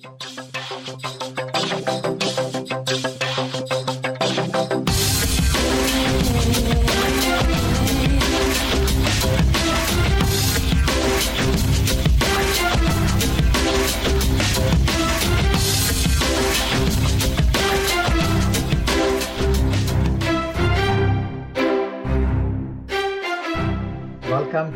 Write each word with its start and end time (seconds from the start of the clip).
Welcome 0.00 0.16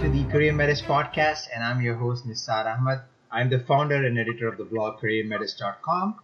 to 0.01 0.11
the 0.11 0.25
Career 0.31 0.53
Metis 0.53 0.83
podcast, 0.83 1.49
and 1.55 1.65
I'm 1.65 1.81
your 1.81 1.95
host, 1.95 2.27
Nisar 2.27 2.67
Ahmed. 2.67 3.01
I'm 3.35 3.51
the 3.51 3.59
founder 3.59 3.97
and 3.97 4.17
editor 4.17 4.47
of 4.47 4.59
the 4.59 4.65
blog 4.65 5.01
CareerMetis.com. 5.01 6.21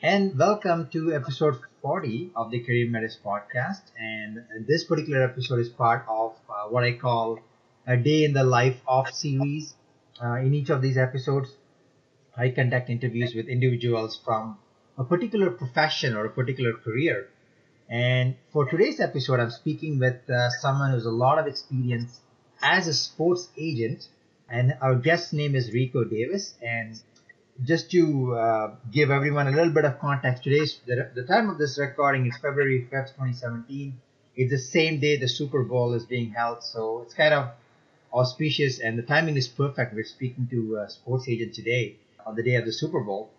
And 0.00 0.38
welcome 0.38 0.88
to 0.88 1.14
episode 1.14 1.60
40 1.82 2.30
of 2.34 2.50
the 2.50 2.60
Career 2.60 2.88
Metis 2.88 3.18
podcast. 3.22 3.82
And 4.00 4.42
this 4.66 4.84
particular 4.84 5.22
episode 5.22 5.58
is 5.58 5.68
part 5.68 6.06
of 6.08 6.34
uh, 6.48 6.68
what 6.70 6.82
I 6.82 6.92
call 6.92 7.40
a 7.86 7.98
day 7.98 8.24
in 8.24 8.32
the 8.32 8.42
life 8.42 8.80
of 8.88 9.10
series. 9.10 9.74
Uh, 10.18 10.36
in 10.36 10.54
each 10.54 10.70
of 10.70 10.80
these 10.80 10.96
episodes, 10.96 11.50
I 12.34 12.48
conduct 12.48 12.88
interviews 12.88 13.34
with 13.34 13.48
individuals 13.48 14.18
from 14.24 14.56
a 14.96 15.04
particular 15.04 15.50
profession 15.50 16.16
or 16.16 16.24
a 16.24 16.30
particular 16.30 16.72
career. 16.72 17.28
And 17.90 18.34
for 18.50 18.64
today's 18.64 18.98
episode, 18.98 19.40
I'm 19.40 19.50
speaking 19.50 19.98
with 19.98 20.30
uh, 20.30 20.48
someone 20.62 20.92
who's 20.92 21.04
a 21.04 21.10
lot 21.10 21.38
of 21.38 21.46
experience 21.46 22.18
as 22.62 22.88
a 22.88 22.94
sports 22.94 23.50
agent. 23.58 24.08
And 24.48 24.76
our 24.80 24.94
guest's 24.94 25.32
name 25.32 25.54
is 25.54 25.72
Rico 25.72 26.04
Davis. 26.04 26.54
And 26.62 27.00
just 27.64 27.90
to 27.90 28.34
uh, 28.34 28.74
give 28.92 29.10
everyone 29.10 29.48
a 29.48 29.50
little 29.50 29.72
bit 29.72 29.84
of 29.84 29.98
context, 29.98 30.44
today's 30.44 30.78
the, 30.86 31.10
the 31.14 31.24
time 31.24 31.50
of 31.50 31.58
this 31.58 31.78
recording 31.78 32.26
is 32.26 32.36
February 32.36 32.86
5th, 32.92 33.14
2017. 33.14 33.98
It's 34.36 34.50
the 34.50 34.58
same 34.58 35.00
day 35.00 35.16
the 35.16 35.28
Super 35.28 35.64
Bowl 35.64 35.94
is 35.94 36.04
being 36.04 36.30
held, 36.30 36.62
so 36.62 37.02
it's 37.02 37.14
kind 37.14 37.32
of 37.32 37.48
auspicious, 38.12 38.78
and 38.78 38.98
the 38.98 39.02
timing 39.02 39.36
is 39.36 39.48
perfect. 39.48 39.94
We're 39.94 40.04
speaking 40.04 40.46
to 40.48 40.76
a 40.76 40.90
sports 40.90 41.26
agent 41.28 41.54
today 41.54 41.96
on 42.26 42.36
the 42.36 42.42
day 42.42 42.56
of 42.56 42.66
the 42.66 42.72
Super 42.72 43.00
Bowl. 43.00 43.30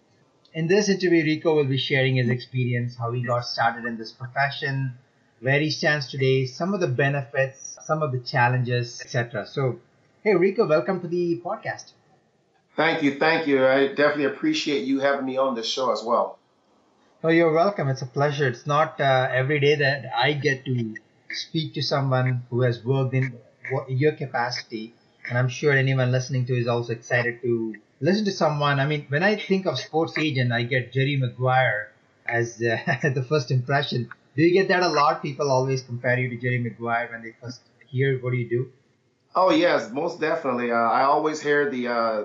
In 0.53 0.67
this 0.67 0.89
interview, 0.89 1.23
Rico 1.23 1.55
will 1.55 1.66
be 1.66 1.77
sharing 1.77 2.16
his 2.16 2.30
experience, 2.30 2.95
how 2.95 3.11
he 3.11 3.21
got 3.21 3.42
started 3.42 3.86
in 3.86 3.97
this 3.97 4.11
profession, 4.11 4.94
where 5.39 5.59
he 5.59 5.69
stands 5.69 6.08
today, 6.08 6.45
some 6.47 6.73
of 6.73 6.80
the 6.80 6.88
benefits, 6.88 7.77
some 7.86 8.02
of 8.02 8.11
the 8.11 8.19
challenges, 8.19 8.99
etc. 9.02 9.45
So, 9.45 9.80
hey, 10.23 10.35
Rico, 10.35 10.67
welcome 10.67 11.01
to 11.01 11.07
the 11.07 11.41
podcast. 11.43 11.91
Thank 12.75 13.03
you, 13.03 13.17
thank 13.17 13.47
you. 13.47 13.65
I 13.65 13.87
definitely 13.87 14.25
appreciate 14.25 14.85
you 14.85 14.99
having 14.99 15.25
me 15.25 15.37
on 15.37 15.55
this 15.55 15.67
show 15.67 15.91
as 15.91 16.03
well. 16.03 16.37
Oh, 17.23 17.29
you're 17.29 17.51
welcome. 17.51 17.87
It's 17.89 18.01
a 18.01 18.05
pleasure. 18.05 18.47
It's 18.47 18.67
not 18.67 19.01
uh, 19.01 19.29
every 19.31 19.59
day 19.59 19.75
that 19.75 20.05
I 20.15 20.33
get 20.33 20.65
to 20.65 20.95
speak 21.31 21.73
to 21.73 21.81
someone 21.81 22.43
who 22.49 22.61
has 22.61 22.83
worked 22.83 23.13
in 23.13 23.33
your 23.89 24.11
capacity, 24.11 24.93
and 25.27 25.37
I'm 25.37 25.49
sure 25.49 25.71
anyone 25.71 26.11
listening 26.11 26.45
to 26.45 26.53
is 26.55 26.67
also 26.67 26.93
excited 26.93 27.41
to 27.41 27.75
listen 27.99 28.25
to 28.25 28.31
someone. 28.31 28.79
I 28.79 28.85
mean, 28.85 29.05
when 29.09 29.23
I 29.23 29.35
think 29.35 29.65
of 29.65 29.79
sports 29.79 30.17
agent, 30.17 30.52
I 30.52 30.63
get 30.63 30.93
Jerry 30.93 31.17
Maguire 31.17 31.91
as 32.25 32.61
uh, 32.61 32.77
the 33.15 33.25
first 33.27 33.49
impression. 33.49 34.09
Do 34.35 34.43
you 34.43 34.53
get 34.53 34.67
that 34.67 34.83
a 34.83 34.89
lot? 34.89 35.23
People 35.23 35.49
always 35.49 35.81
compare 35.81 36.19
you 36.19 36.29
to 36.29 36.37
Jerry 36.37 36.59
Maguire 36.59 37.09
when 37.11 37.23
they 37.23 37.33
first 37.41 37.61
hear 37.87 38.19
what 38.19 38.31
do 38.31 38.37
you 38.37 38.49
do. 38.49 38.71
Oh 39.39 39.52
yes, 39.52 39.91
most 39.91 40.19
definitely. 40.19 40.71
Uh, 40.71 40.75
I 40.75 41.03
always 41.03 41.39
hear 41.39 41.69
the 41.69 41.89
uh, 41.89 42.23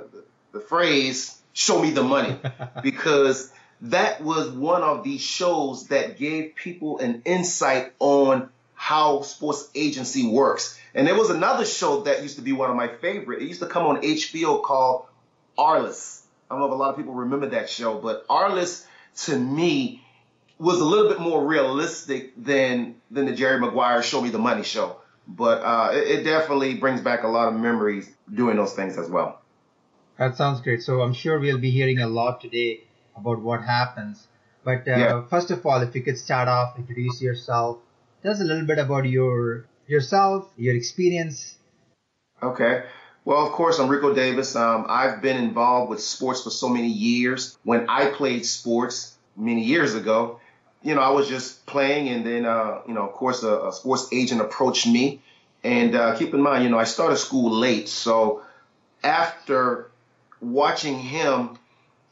the 0.52 0.60
phrase 0.60 1.38
"show 1.52 1.78
me 1.78 1.90
the 1.90 2.02
money" 2.02 2.38
because 2.82 3.52
that 3.82 4.22
was 4.22 4.48
one 4.48 4.82
of 4.82 5.04
the 5.04 5.18
shows 5.18 5.88
that 5.88 6.16
gave 6.16 6.54
people 6.54 7.00
an 7.00 7.20
insight 7.26 7.92
on 7.98 8.48
how 8.72 9.20
sports 9.20 9.68
agency 9.74 10.26
works. 10.26 10.80
And 10.94 11.06
there 11.06 11.14
was 11.14 11.28
another 11.28 11.66
show 11.66 12.00
that 12.04 12.22
used 12.22 12.36
to 12.36 12.42
be 12.42 12.52
one 12.52 12.70
of 12.70 12.76
my 12.76 12.88
favorite. 12.88 13.42
It 13.42 13.48
used 13.48 13.60
to 13.60 13.66
come 13.66 13.84
on 13.84 14.00
HBO 14.00 14.62
called 14.62 15.04
Arliss. 15.58 16.22
I 16.50 16.54
don't 16.54 16.60
know 16.60 16.66
if 16.68 16.72
a 16.72 16.76
lot 16.76 16.90
of 16.92 16.96
people 16.96 17.12
remember 17.12 17.48
that 17.50 17.68
show, 17.68 17.98
but 17.98 18.26
Arliss 18.28 18.86
to 19.26 19.38
me 19.38 20.02
was 20.58 20.80
a 20.80 20.84
little 20.84 21.10
bit 21.10 21.20
more 21.20 21.44
realistic 21.44 22.32
than 22.42 22.94
than 23.10 23.26
the 23.26 23.34
Jerry 23.34 23.60
Maguire 23.60 24.02
Show 24.02 24.22
Me 24.22 24.30
the 24.30 24.38
Money 24.38 24.62
show. 24.62 24.96
But 25.36 25.62
uh, 25.62 25.90
it, 25.92 26.20
it 26.20 26.22
definitely 26.24 26.74
brings 26.74 27.00
back 27.00 27.22
a 27.22 27.28
lot 27.28 27.48
of 27.48 27.54
memories 27.54 28.10
doing 28.32 28.56
those 28.56 28.74
things 28.74 28.98
as 28.98 29.08
well. 29.08 29.40
That 30.18 30.36
sounds 30.36 30.60
great. 30.60 30.82
So 30.82 31.00
I'm 31.00 31.14
sure 31.14 31.38
we'll 31.38 31.58
be 31.58 31.70
hearing 31.70 32.00
a 32.00 32.06
lot 32.06 32.40
today 32.40 32.82
about 33.16 33.40
what 33.40 33.62
happens. 33.62 34.28
But 34.64 34.86
uh, 34.86 34.96
yeah. 34.96 35.26
first 35.26 35.50
of 35.50 35.64
all, 35.66 35.80
if 35.80 35.94
you 35.94 36.02
could 36.02 36.18
start 36.18 36.48
off, 36.48 36.78
introduce 36.78 37.20
yourself, 37.20 37.78
tell 38.22 38.32
us 38.32 38.40
a 38.40 38.44
little 38.44 38.66
bit 38.66 38.78
about 38.78 39.06
your 39.06 39.66
yourself, 39.86 40.48
your 40.56 40.76
experience. 40.76 41.56
Okay. 42.42 42.84
Well, 43.24 43.46
of 43.46 43.52
course, 43.52 43.78
I'm 43.78 43.88
Rico 43.88 44.14
Davis. 44.14 44.54
Um, 44.54 44.86
I've 44.88 45.22
been 45.22 45.36
involved 45.36 45.90
with 45.90 46.00
sports 46.00 46.42
for 46.42 46.50
so 46.50 46.68
many 46.68 46.88
years. 46.88 47.56
When 47.62 47.88
I 47.88 48.06
played 48.06 48.44
sports 48.44 49.16
many 49.36 49.62
years 49.62 49.94
ago, 49.94 50.40
you 50.82 50.94
know, 50.94 51.00
I 51.00 51.10
was 51.10 51.28
just 51.28 51.64
playing, 51.66 52.08
and 52.08 52.26
then, 52.26 52.44
uh, 52.44 52.80
you 52.86 52.94
know, 52.94 53.02
of 53.02 53.12
course, 53.12 53.42
a, 53.42 53.68
a, 53.68 53.72
sports 53.72 54.08
agent 54.12 54.40
approached 54.40 54.86
me. 54.86 55.20
And 55.64 55.94
uh, 55.94 56.16
keep 56.16 56.34
in 56.34 56.42
mind, 56.42 56.64
you 56.64 56.70
know, 56.70 56.78
I 56.78 56.84
started 56.84 57.16
school 57.16 57.52
late, 57.52 57.88
so 57.88 58.42
after 59.04 59.90
watching 60.40 60.98
him 60.98 61.58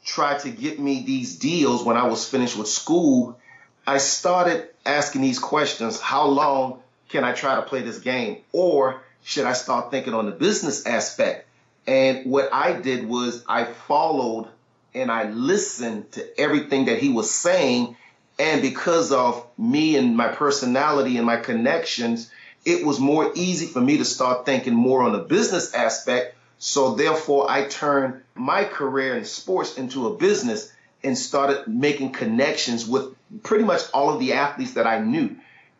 try 0.05 0.37
to 0.37 0.49
get 0.49 0.79
me 0.79 1.03
these 1.03 1.37
deals 1.37 1.83
when 1.83 1.97
I 1.97 2.07
was 2.07 2.27
finished 2.27 2.57
with 2.57 2.67
school, 2.67 3.37
I 3.85 3.97
started 3.97 4.69
asking 4.85 5.21
these 5.21 5.39
questions: 5.39 5.99
How 5.99 6.27
long 6.27 6.79
can 7.09 7.25
I 7.25 7.33
try 7.33 7.55
to 7.55 7.63
play 7.63 7.81
this 7.81 7.99
game, 7.99 8.37
or 8.53 9.01
should 9.23 9.45
I 9.45 9.53
start 9.53 9.91
thinking 9.91 10.13
on 10.13 10.25
the 10.25 10.31
business 10.31 10.85
aspect? 10.85 11.47
And 11.87 12.31
what 12.31 12.49
I 12.53 12.73
did 12.73 13.07
was 13.07 13.43
I 13.47 13.65
followed 13.65 14.47
and 14.93 15.11
I 15.11 15.29
listened 15.29 16.11
to 16.13 16.39
everything 16.39 16.85
that 16.85 16.99
he 16.99 17.09
was 17.09 17.31
saying. 17.31 17.95
And 18.41 18.63
because 18.63 19.11
of 19.11 19.45
me 19.55 19.97
and 19.97 20.17
my 20.17 20.29
personality 20.29 21.17
and 21.17 21.27
my 21.27 21.37
connections, 21.37 22.31
it 22.65 22.83
was 22.83 22.99
more 22.99 23.31
easy 23.35 23.67
for 23.67 23.79
me 23.79 23.97
to 23.97 24.05
start 24.05 24.47
thinking 24.47 24.73
more 24.73 25.03
on 25.03 25.11
the 25.11 25.19
business 25.19 25.75
aspect. 25.75 26.35
So 26.57 26.95
therefore, 26.95 27.51
I 27.51 27.67
turned 27.67 28.23
my 28.33 28.63
career 28.63 29.15
in 29.15 29.25
sports 29.25 29.77
into 29.77 30.07
a 30.07 30.17
business 30.17 30.73
and 31.03 31.15
started 31.15 31.67
making 31.67 32.13
connections 32.13 32.87
with 32.87 33.13
pretty 33.43 33.63
much 33.63 33.83
all 33.93 34.11
of 34.11 34.19
the 34.19 34.33
athletes 34.33 34.73
that 34.73 34.87
I 34.87 34.97
knew. 34.97 35.35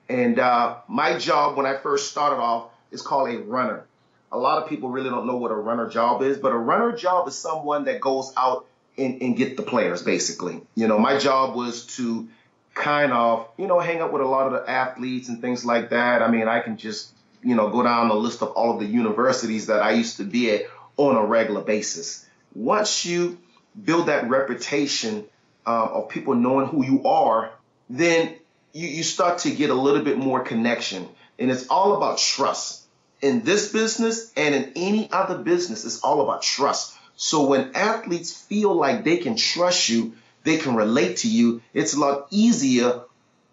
And 0.07 0.37
uh, 0.37 0.75
my 0.87 1.17
job 1.17 1.57
when 1.57 1.65
I 1.65 1.77
first 1.77 2.11
started 2.11 2.35
off 2.35 2.69
is 2.91 3.01
called 3.01 3.29
a 3.29 3.39
runner. 3.39 3.85
A 4.31 4.37
lot 4.37 4.61
of 4.61 4.69
people 4.69 4.89
really 4.89 5.09
don't 5.09 5.25
know 5.25 5.37
what 5.37 5.49
a 5.49 5.55
runner 5.55 5.89
job 5.89 6.21
is, 6.21 6.37
but 6.37 6.51
a 6.51 6.57
runner 6.57 6.95
job 6.95 7.27
is 7.27 7.35
someone 7.35 7.85
that 7.85 8.01
goes 8.01 8.31
out 8.37 8.67
and, 8.99 9.19
and 9.19 9.35
get 9.35 9.57
the 9.57 9.63
players, 9.63 10.03
basically. 10.03 10.61
You 10.75 10.87
know, 10.87 10.99
my 10.99 11.17
job 11.17 11.55
was 11.55 11.87
to 11.97 12.29
kind 12.73 13.11
of, 13.11 13.47
you 13.57 13.67
know, 13.67 13.79
hang 13.79 14.01
up 14.01 14.11
with 14.11 14.21
a 14.21 14.25
lot 14.25 14.47
of 14.47 14.53
the 14.53 14.69
athletes 14.69 15.29
and 15.29 15.41
things 15.41 15.65
like 15.65 15.89
that. 15.89 16.21
I 16.21 16.29
mean, 16.29 16.47
I 16.47 16.59
can 16.59 16.77
just, 16.77 17.11
you 17.43 17.55
know, 17.55 17.69
go 17.69 17.83
down 17.83 18.09
the 18.09 18.15
list 18.15 18.41
of 18.41 18.49
all 18.49 18.73
of 18.73 18.79
the 18.79 18.85
universities 18.85 19.67
that 19.67 19.81
I 19.81 19.91
used 19.91 20.17
to 20.17 20.23
be 20.23 20.51
at 20.51 20.61
on 20.97 21.15
a 21.15 21.25
regular 21.25 21.61
basis. 21.61 22.25
Once 22.53 23.05
you 23.05 23.37
build 23.83 24.07
that 24.07 24.29
reputation 24.29 25.25
uh, 25.65 25.85
of 25.85 26.09
people 26.09 26.35
knowing 26.35 26.67
who 26.67 26.85
you 26.85 27.05
are, 27.05 27.51
then 27.89 28.35
you, 28.73 28.87
you 28.87 29.03
start 29.03 29.39
to 29.39 29.51
get 29.51 29.69
a 29.69 29.73
little 29.75 30.03
bit 30.03 30.17
more 30.17 30.41
connection. 30.41 31.07
And 31.39 31.51
it's 31.51 31.67
all 31.67 31.95
about 31.95 32.17
trust 32.17 32.81
in 33.21 33.43
this 33.43 33.71
business 33.71 34.31
and 34.35 34.55
in 34.55 34.71
any 34.75 35.11
other 35.11 35.37
business, 35.37 35.85
it's 35.85 35.99
all 36.01 36.21
about 36.21 36.41
trust. 36.41 36.97
So 37.15 37.45
when 37.45 37.75
athletes 37.75 38.31
feel 38.31 38.73
like 38.73 39.03
they 39.03 39.17
can 39.17 39.35
trust 39.35 39.89
you, 39.89 40.13
they 40.43 40.57
can 40.57 40.75
relate 40.75 41.17
to 41.17 41.29
you, 41.29 41.61
it's 41.73 41.93
a 41.93 41.99
lot 41.99 42.27
easier 42.31 43.01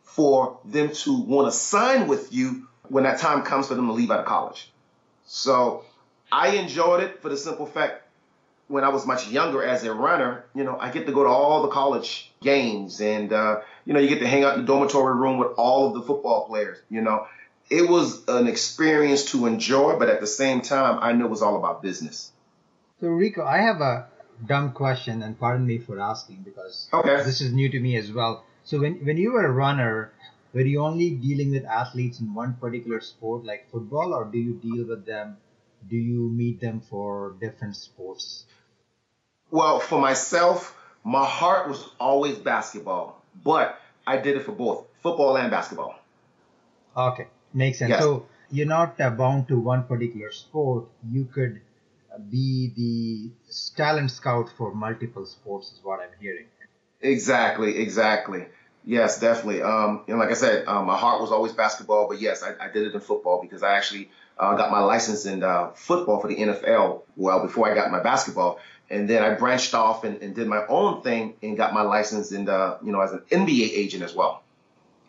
for 0.02 0.58
them 0.64 0.92
to 0.92 1.20
want 1.20 1.52
to 1.52 1.56
sign 1.56 2.08
with 2.08 2.32
you 2.32 2.66
when 2.88 3.04
that 3.04 3.18
time 3.18 3.42
comes 3.42 3.68
for 3.68 3.74
them 3.74 3.86
to 3.86 3.92
leave 3.92 4.10
out 4.10 4.20
of 4.20 4.26
college. 4.26 4.70
So 5.26 5.84
I 6.32 6.56
enjoyed 6.56 7.02
it 7.02 7.22
for 7.22 7.28
the 7.28 7.36
simple 7.36 7.66
fact 7.66 8.02
when 8.68 8.84
I 8.84 8.88
was 8.88 9.06
much 9.06 9.28
younger 9.28 9.62
as 9.62 9.84
a 9.84 9.94
runner, 9.94 10.44
you 10.54 10.64
know, 10.64 10.76
I 10.78 10.90
get 10.90 11.06
to 11.06 11.12
go 11.12 11.22
to 11.22 11.28
all 11.28 11.62
the 11.62 11.68
college 11.68 12.30
games 12.42 13.00
and, 13.00 13.32
uh, 13.32 13.60
you 13.86 13.94
know, 13.94 14.00
you 14.00 14.08
get 14.08 14.20
to 14.20 14.26
hang 14.26 14.44
out 14.44 14.54
in 14.54 14.60
the 14.60 14.66
dormitory 14.66 15.14
room 15.14 15.38
with 15.38 15.48
all 15.56 15.88
of 15.88 15.94
the 15.94 16.02
football 16.02 16.46
players, 16.46 16.78
you 16.90 17.00
know 17.00 17.26
it 17.70 17.88
was 17.88 18.26
an 18.28 18.46
experience 18.46 19.26
to 19.26 19.46
enjoy, 19.46 19.98
but 19.98 20.08
at 20.08 20.20
the 20.20 20.26
same 20.26 20.62
time, 20.62 20.98
I 21.02 21.12
knew 21.12 21.26
it 21.26 21.30
was 21.30 21.42
all 21.42 21.56
about 21.56 21.82
business. 21.82 22.32
So, 23.00 23.08
Rico, 23.08 23.44
I 23.44 23.58
have 23.58 23.80
a 23.80 24.08
dumb 24.46 24.72
question, 24.72 25.22
and 25.22 25.38
pardon 25.38 25.66
me 25.66 25.78
for 25.78 25.98
asking 26.00 26.42
because 26.44 26.88
okay. 26.92 27.22
this 27.24 27.40
is 27.40 27.52
new 27.52 27.68
to 27.68 27.80
me 27.80 27.96
as 27.96 28.12
well. 28.12 28.44
So, 28.64 28.80
when, 28.80 29.04
when 29.04 29.16
you 29.16 29.32
were 29.32 29.46
a 29.46 29.52
runner, 29.52 30.12
were 30.52 30.60
you 30.60 30.80
only 30.80 31.10
dealing 31.10 31.50
with 31.50 31.64
athletes 31.64 32.20
in 32.20 32.34
one 32.34 32.54
particular 32.54 33.00
sport 33.00 33.44
like 33.44 33.70
football, 33.70 34.14
or 34.14 34.24
do 34.24 34.38
you 34.38 34.54
deal 34.54 34.86
with 34.86 35.06
them? 35.06 35.36
Do 35.88 35.96
you 35.96 36.28
meet 36.30 36.60
them 36.60 36.80
for 36.80 37.34
different 37.40 37.76
sports? 37.76 38.44
Well, 39.50 39.80
for 39.80 40.00
myself, 40.00 40.74
My 41.04 41.24
heart 41.24 41.68
was 41.68 41.88
always 41.98 42.38
basketball, 42.38 43.22
but 43.42 43.80
I 44.06 44.18
did 44.18 44.36
it 44.36 44.42
for 44.44 44.52
both 44.52 44.84
football 45.02 45.36
and 45.38 45.50
basketball. 45.50 45.94
Okay, 46.96 47.28
makes 47.54 47.78
sense. 47.78 47.90
Yes. 47.90 48.00
So 48.02 48.26
you're 48.50 48.66
not 48.66 49.00
uh, 49.00 49.10
bound 49.10 49.48
to 49.48 49.58
one 49.58 49.84
particular 49.84 50.30
sport. 50.32 50.86
You 51.10 51.24
could 51.24 51.60
be 52.30 52.72
the 52.76 53.56
talent 53.76 54.10
scout 54.10 54.50
for 54.56 54.74
multiple 54.74 55.26
sports, 55.26 55.72
is 55.72 55.80
what 55.82 56.00
I'm 56.00 56.10
hearing. 56.20 56.46
Exactly, 57.00 57.78
exactly. 57.78 58.46
Yes, 58.84 59.20
definitely. 59.20 59.62
Um, 59.62 60.04
and 60.08 60.18
like 60.18 60.30
I 60.30 60.34
said, 60.34 60.66
um, 60.66 60.86
my 60.86 60.96
heart 60.96 61.20
was 61.20 61.30
always 61.30 61.52
basketball, 61.52 62.08
but 62.08 62.20
yes, 62.20 62.42
I, 62.42 62.54
I 62.64 62.70
did 62.70 62.86
it 62.86 62.94
in 62.94 63.00
football 63.00 63.40
because 63.42 63.62
I 63.62 63.76
actually 63.76 64.10
uh, 64.38 64.54
got 64.56 64.70
my 64.70 64.80
license 64.80 65.26
in 65.26 65.42
uh, 65.42 65.70
football 65.74 66.20
for 66.20 66.28
the 66.28 66.36
NFL 66.36 67.02
well 67.16 67.42
before 67.42 67.70
I 67.70 67.74
got 67.74 67.90
my 67.90 68.02
basketball. 68.02 68.58
And 68.90 69.08
then 69.08 69.22
I 69.22 69.34
branched 69.34 69.74
off 69.74 70.04
and, 70.04 70.22
and 70.22 70.34
did 70.34 70.48
my 70.48 70.64
own 70.66 71.02
thing 71.02 71.34
and 71.42 71.56
got 71.56 71.74
my 71.74 71.82
license 71.82 72.32
in 72.32 72.46
the, 72.46 72.78
you 72.82 72.90
know, 72.90 73.00
as 73.00 73.12
an 73.12 73.20
NBA 73.30 73.70
agent 73.72 74.02
as 74.02 74.14
well. 74.14 74.42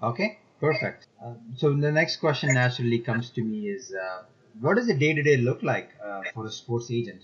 Okay, 0.03 0.39
perfect. 0.59 1.07
Uh, 1.23 1.33
so 1.55 1.73
the 1.73 1.91
next 1.91 2.17
question 2.17 2.53
naturally 2.53 2.99
comes 2.99 3.29
to 3.31 3.41
me 3.41 3.69
is, 3.69 3.93
uh, 3.93 4.23
what 4.59 4.75
does 4.75 4.89
a 4.89 4.93
day 4.93 5.13
to 5.13 5.23
day 5.23 5.37
look 5.37 5.63
like 5.63 5.91
uh, 6.03 6.23
for 6.33 6.45
a 6.45 6.51
sports 6.51 6.91
agent? 6.91 7.21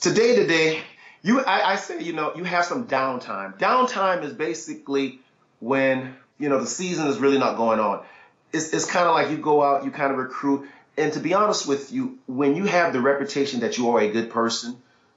Today, 0.00 0.36
today, 0.36 0.80
you, 1.22 1.40
I, 1.40 1.72
I 1.72 1.76
say, 1.76 2.02
you 2.02 2.12
know, 2.12 2.34
you 2.36 2.44
have 2.44 2.64
some 2.64 2.86
downtime. 2.86 3.58
Downtime 3.58 4.22
is 4.24 4.32
basically 4.32 5.20
when, 5.60 6.14
you 6.38 6.48
know, 6.48 6.60
the 6.60 6.66
season 6.66 7.06
is 7.08 7.18
really 7.18 7.38
not 7.38 7.56
going 7.56 7.80
on. 7.80 8.04
It's, 8.52 8.72
it's 8.72 8.84
kind 8.84 9.06
of 9.06 9.14
like 9.14 9.30
you 9.30 9.38
go 9.38 9.62
out, 9.62 9.84
you 9.84 9.90
kind 9.90 10.12
of 10.12 10.18
recruit. 10.18 10.68
And 10.96 11.12
to 11.14 11.20
be 11.20 11.34
honest 11.34 11.66
with 11.66 11.92
you, 11.92 12.18
when 12.26 12.56
you 12.56 12.64
have 12.64 12.92
the 12.92 13.00
reputation 13.00 13.60
that 13.60 13.76
you 13.76 13.90
are 13.90 14.00
a 14.00 14.10
good 14.10 14.30
person, 14.30 14.76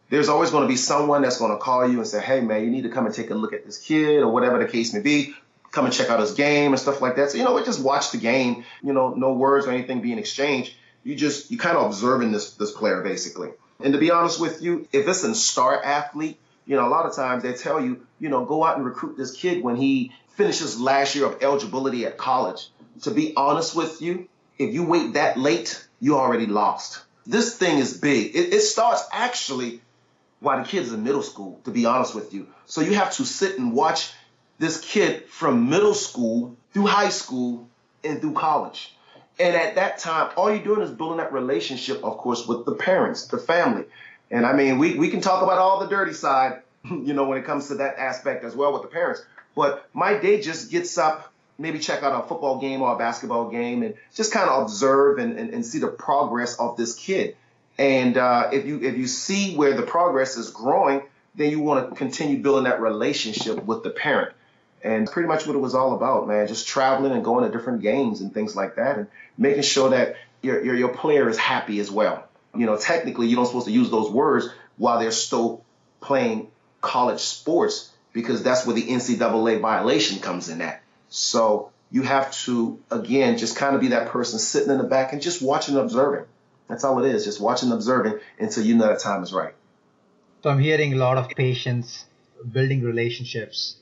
there's 0.10 0.28
always 0.28 0.50
going 0.50 0.64
to 0.64 0.68
be 0.68 0.76
someone 0.76 1.22
that's 1.22 1.38
going 1.38 1.52
to 1.52 1.58
call 1.58 1.88
you 1.88 2.00
and 2.00 2.08
say, 2.08 2.22
hey, 2.22 2.42
man, 2.42 2.64
you 2.64 2.72
need 2.72 2.84
to 2.84 2.90
come 2.90 3.06
and 3.06 3.14
take 3.14 3.30
a 3.30 3.36
look 3.36 3.54
at 3.54 3.66
this 3.66 3.78
kid 3.78 4.22
or 4.22 4.32
whatever 4.32 4.58
the 4.58 4.66
case 4.66 4.94
may 4.94 5.02
be. 5.02 5.36
Come 5.72 5.86
and 5.86 5.94
check 5.94 6.10
out 6.10 6.20
his 6.20 6.32
game 6.32 6.72
and 6.72 6.80
stuff 6.80 7.00
like 7.00 7.16
that. 7.18 7.30
So, 7.30 7.38
you 7.38 7.44
know, 7.44 7.54
we 7.54 7.64
just 7.64 7.82
watch 7.84 8.12
the 8.12 8.18
game, 8.18 8.64
you 8.82 8.92
know, 8.92 9.14
no 9.14 9.34
words 9.34 9.68
or 9.68 9.72
anything 9.72 10.02
being 10.02 10.18
exchanged. 10.18 10.74
You 11.04 11.16
just, 11.16 11.52
you 11.52 11.58
kind 11.58 11.78
of 11.78 11.86
observing 11.88 12.32
this, 12.32 12.54
this 12.56 12.72
player 12.72 13.02
basically. 13.02 13.50
And 13.80 13.94
to 13.94 14.00
be 14.00 14.12
honest 14.12 14.40
with 14.40 14.62
you, 14.62 14.88
if 14.92 15.08
it's 15.08 15.24
a 15.24 15.34
star 15.34 15.82
athlete, 15.82 16.38
you 16.66 16.76
know, 16.76 16.88
a 16.88 16.90
lot 16.90 17.06
of 17.06 17.16
times 17.16 17.44
they 17.44 17.54
tell 17.54 17.84
you, 17.84 18.06
you 18.20 18.30
know, 18.30 18.46
go 18.46 18.64
out 18.64 18.78
and 18.78 18.86
recruit 18.86 19.18
this 19.18 19.32
kid 19.32 19.64
when 19.64 19.76
he 19.76 20.12
finishes 20.36 20.80
last 20.80 21.16
year 21.16 21.26
of 21.26 21.42
eligibility 21.42 22.06
at 22.06 22.18
college. 22.18 22.70
To 23.04 23.12
be 23.12 23.34
honest 23.36 23.76
with 23.76 24.02
you, 24.02 24.28
if 24.58 24.74
you 24.74 24.84
wait 24.84 25.14
that 25.14 25.38
late, 25.38 25.88
you 26.00 26.18
already 26.18 26.46
lost. 26.46 27.02
This 27.26 27.58
thing 27.58 27.78
is 27.80 27.98
big. 27.98 28.36
It, 28.36 28.54
it 28.54 28.62
starts 28.62 29.08
actually 29.12 29.82
while 30.40 30.62
the 30.62 30.68
kid's 30.68 30.94
in 30.94 31.04
middle 31.04 31.24
school, 31.24 31.60
to 31.66 31.72
be 31.72 31.86
honest 31.86 32.16
with 32.16 32.34
you. 32.34 32.48
So 32.66 32.82
you 32.82 32.94
have 32.96 33.14
to 33.14 33.26
sit 33.26 33.58
and 33.58 33.74
watch 33.74 34.12
this 34.58 34.80
kid 34.80 35.26
from 35.26 35.70
middle 35.70 35.94
school 35.94 36.56
through 36.74 36.88
high 36.88 37.10
school 37.10 37.68
and 38.04 38.22
through 38.22 38.34
college. 38.34 38.94
And 39.40 39.56
at 39.56 39.76
that 39.76 40.00
time, 40.00 40.32
all 40.36 40.54
you're 40.54 40.64
doing 40.64 40.82
is 40.82 40.92
building 40.92 41.18
that 41.18 41.32
relationship, 41.32 42.04
of 42.04 42.18
course, 42.18 42.46
with 42.46 42.66
the 42.66 42.76
parents, 42.76 43.28
the 43.28 43.38
family. 43.38 43.86
And 44.30 44.46
I 44.46 44.54
mean, 44.54 44.78
we, 44.78 44.96
we 44.96 45.10
can 45.10 45.22
talk 45.22 45.42
about 45.42 45.58
all 45.58 45.80
the 45.80 45.88
dirty 45.88 46.14
side, 46.14 46.62
you 46.84 47.14
know, 47.14 47.26
when 47.26 47.38
it 47.38 47.46
comes 47.46 47.70
to 47.70 47.76
that 47.76 47.98
aspect 47.98 48.44
as 48.44 48.56
well 48.56 48.74
with 48.74 48.82
the 48.82 48.90
parents. 48.90 49.24
But 49.56 49.88
my 49.94 50.18
day 50.18 50.42
just 50.42 50.72
gets 50.72 50.98
up, 50.98 51.32
maybe 51.58 51.80
check 51.80 52.04
out 52.04 52.24
a 52.24 52.28
football 52.28 52.60
game 52.60 52.82
or 52.82 52.94
a 52.94 52.98
basketball 52.98 53.50
game 53.50 53.84
and 53.84 53.96
just 54.14 54.34
kind 54.34 54.50
of 54.50 54.64
observe 54.64 55.20
and, 55.20 55.40
and, 55.40 55.54
and 55.54 55.66
see 55.66 55.80
the 55.80 55.88
progress 55.88 56.60
of 56.60 56.78
this 56.78 56.94
kid. 56.94 57.36
And 57.78 58.18
uh, 58.18 58.50
if 58.52 58.66
you 58.66 58.82
if 58.84 58.98
you 58.98 59.08
see 59.08 59.56
where 59.56 59.74
the 59.74 59.84
progress 59.84 60.36
is 60.36 60.50
growing, 60.50 61.02
then 61.36 61.50
you 61.50 61.62
want 61.62 61.90
to 61.90 61.96
continue 61.96 62.38
building 62.42 62.66
that 62.66 62.82
relationship 62.82 63.64
with 63.64 63.84
the 63.84 63.90
parent. 63.90 64.34
And 64.84 65.10
pretty 65.10 65.28
much 65.28 65.46
what 65.46 65.56
it 65.56 65.60
was 65.60 65.76
all 65.76 65.94
about, 65.94 66.28
man, 66.28 66.48
just 66.48 66.68
traveling 66.68 67.12
and 67.12 67.24
going 67.24 67.44
to 67.44 67.56
different 67.56 67.82
games 67.82 68.22
and 68.22 68.34
things 68.34 68.56
like 68.56 68.76
that, 68.76 68.98
and 68.98 69.08
making 69.38 69.64
sure 69.64 69.90
that 69.90 70.16
your 70.42 70.64
your, 70.64 70.76
your 70.76 70.90
player 70.90 71.28
is 71.28 71.38
happy 71.38 71.80
as 71.80 71.92
well. 71.92 72.28
You 72.56 72.66
know, 72.66 72.78
technically, 72.78 73.28
you 73.28 73.36
don't 73.36 73.46
supposed 73.46 73.68
to 73.68 73.72
use 73.74 73.90
those 73.90 74.10
words 74.10 74.50
while 74.78 75.00
they're 75.00 75.12
still 75.12 75.64
playing 76.02 76.50
college 76.82 77.20
sports 77.20 77.92
because 78.14 78.42
that's 78.42 78.66
where 78.66 78.76
the 78.76 78.88
NCAA 78.88 79.62
violation 79.62 80.20
comes 80.20 80.50
in 80.50 80.62
at. 80.62 80.82
So 81.10 81.72
you 81.92 82.04
have 82.04 82.32
to 82.46 82.80
again 82.90 83.38
just 83.38 83.56
kind 83.56 83.76
of 83.76 83.82
be 83.82 83.90
that 83.90 84.10
person 84.10 84.40
sitting 84.40 84.72
in 84.72 84.78
the 84.78 84.84
back 84.84 85.14
and 85.14 85.22
just 85.22 85.42
watching 85.42 85.76
and 85.76 85.84
observing. 85.84 86.26
That's 86.68 86.84
all 86.84 87.04
it 87.04 87.14
is, 87.14 87.26
just 87.26 87.42
watching 87.42 87.70
and 87.70 87.78
observing 87.78 88.20
until 88.40 88.64
you 88.64 88.76
know 88.76 88.88
that 88.88 89.00
time 89.00 89.24
is 89.24 89.34
right. 89.34 89.54
So 90.44 90.52
I'm 90.52 90.60
hearing 90.60 90.94
a 90.94 90.98
lot 90.98 91.18
of 91.18 91.30
patience, 91.30 92.06
building 92.50 92.84
relationships. 92.84 93.76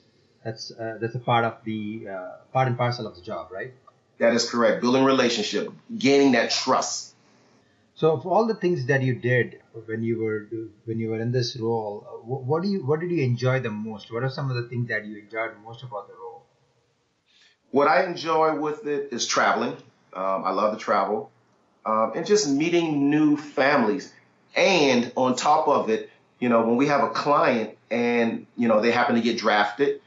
That's 0.48 0.72
uh, 0.72 0.98
that's 1.02 1.14
a 1.14 1.20
part 1.20 1.44
of 1.44 1.56
the 1.66 2.08
uh, 2.10 2.36
part 2.54 2.70
and 2.70 2.78
parcel 2.78 3.06
of 3.06 3.16
the 3.16 3.22
job, 3.22 3.50
right? 3.52 3.74
That 4.18 4.34
is 4.34 4.50
correct. 4.50 4.80
Building 4.80 5.04
relationship, 5.04 5.74
gaining 5.98 6.32
that 6.32 6.52
trust. 6.52 7.16
So, 7.96 8.14
of 8.14 8.26
all 8.26 8.48
the 8.48 8.56
things 8.56 8.86
that 8.86 9.02
you 9.02 9.16
did 9.16 9.60
when 9.88 10.04
you 10.04 10.20
were 10.24 10.48
when 10.86 11.00
you 11.00 11.10
were 11.10 11.20
in 11.20 11.34
this 11.34 11.58
role, 11.58 12.08
uh, 12.08 12.14
what 12.52 12.64
do 12.64 12.70
you 12.70 12.86
what 12.86 13.02
did 13.02 13.12
you 13.12 13.24
enjoy 13.24 13.60
the 13.60 13.70
most? 13.70 14.10
What 14.10 14.24
are 14.24 14.30
some 14.30 14.50
of 14.50 14.56
the 14.56 14.70
things 14.70 14.88
that 14.88 15.06
you 15.06 15.18
enjoyed 15.18 15.52
most 15.66 15.84
about 15.84 16.08
the 16.08 16.14
role? 16.14 16.46
What 17.72 17.90
I 17.90 18.06
enjoy 18.06 18.58
with 18.58 18.88
it 18.88 19.10
is 19.12 19.28
traveling. 19.28 19.76
Um, 20.14 20.46
I 20.46 20.52
love 20.52 20.72
to 20.78 20.80
travel 20.80 21.30
um, 21.86 22.14
and 22.16 22.26
just 22.26 22.50
meeting 22.50 23.10
new 23.10 23.36
families. 23.36 24.14
And 24.56 25.12
on 25.18 25.36
top 25.36 25.68
of 25.68 25.90
it, 25.90 26.10
you 26.40 26.48
know, 26.48 26.66
when 26.66 26.78
we 26.78 26.88
have 26.88 27.04
a 27.04 27.10
client 27.10 27.78
and, 27.92 28.46
you 28.56 28.70
know, 28.70 28.80
they 28.80 28.92
happen 28.92 29.16
to 29.16 29.22
get 29.22 29.38
drafted, 29.38 30.02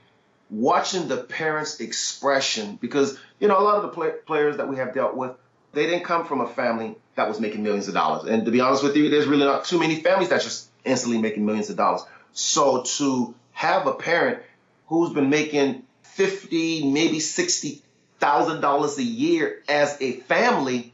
watching 0.50 1.08
the 1.08 1.16
parents' 1.18 1.80
expression, 1.80 2.78
because, 2.80 3.18
you 3.38 3.48
know, 3.48 3.58
a 3.58 3.62
lot 3.62 3.76
of 3.76 3.82
the 3.82 3.88
play- 3.88 4.14
players 4.26 4.56
that 4.56 4.68
we 4.68 4.76
have 4.76 4.94
dealt 4.94 5.14
with, 5.16 5.32
they 5.72 5.86
didn't 5.86 6.04
come 6.04 6.26
from 6.26 6.40
a 6.40 6.48
family 6.48 6.96
that 7.14 7.28
was 7.28 7.40
making 7.40 7.62
millions 7.62 7.88
of 7.88 7.94
dollars. 7.94 8.28
And 8.28 8.44
to 8.44 8.50
be 8.50 8.60
honest 8.60 8.82
with 8.82 8.96
you, 8.96 9.08
there's 9.08 9.26
really 9.26 9.44
not 9.44 9.64
too 9.64 9.78
many 9.78 9.96
families 9.96 10.28
that's 10.28 10.44
just 10.44 10.68
instantly 10.84 11.18
making 11.18 11.46
millions 11.46 11.70
of 11.70 11.76
dollars. 11.76 12.02
So 12.32 12.82
to 12.82 13.34
have 13.52 13.86
a 13.86 13.92
parent 13.92 14.40
who's 14.88 15.12
been 15.12 15.30
making 15.30 15.84
fifty, 16.02 16.90
maybe 16.90 17.20
sixty 17.20 17.82
thousand 18.18 18.60
dollars 18.60 18.98
a 18.98 19.02
year 19.02 19.62
as 19.68 19.96
a 20.00 20.12
family 20.12 20.92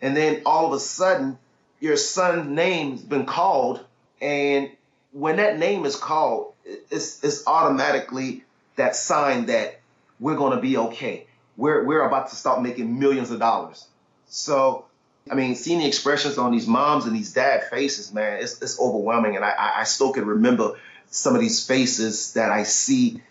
and 0.00 0.16
then 0.16 0.42
all 0.46 0.66
of 0.66 0.72
a 0.72 0.80
sudden 0.80 1.38
your 1.80 1.96
son's 1.96 2.48
name's 2.48 3.02
been 3.02 3.26
called 3.26 3.84
and 4.22 4.70
when 5.12 5.36
that 5.36 5.58
name 5.58 5.84
is 5.84 5.96
called 5.96 6.54
it's, 6.64 7.22
it's 7.22 7.46
automatically 7.46 8.42
that 8.76 8.96
sign 8.96 9.46
that 9.46 9.80
we're 10.20 10.36
going 10.36 10.54
to 10.54 10.60
be 10.62 10.76
okay 10.76 11.26
we're, 11.56 11.84
we're 11.84 12.02
about 12.02 12.30
to 12.30 12.36
start 12.36 12.62
making 12.62 12.98
millions 12.98 13.30
of 13.30 13.38
dollars 13.38 13.86
so 14.26 14.84
i 15.30 15.34
mean 15.34 15.54
seeing 15.54 15.78
the 15.78 15.86
expressions 15.86 16.38
on 16.38 16.52
these 16.52 16.66
moms 16.66 17.04
and 17.04 17.14
these 17.14 17.32
dad 17.32 17.64
faces 17.70 18.12
man 18.12 18.40
it's, 18.40 18.60
it's 18.62 18.80
overwhelming 18.80 19.36
and 19.36 19.44
I, 19.44 19.72
I 19.78 19.84
still 19.84 20.12
can 20.12 20.26
remember 20.26 20.74
some 21.10 21.34
of 21.34 21.40
these 21.40 21.66
faces 21.66 22.34
that 22.34 22.50
i 22.50 22.62
see 22.62 23.22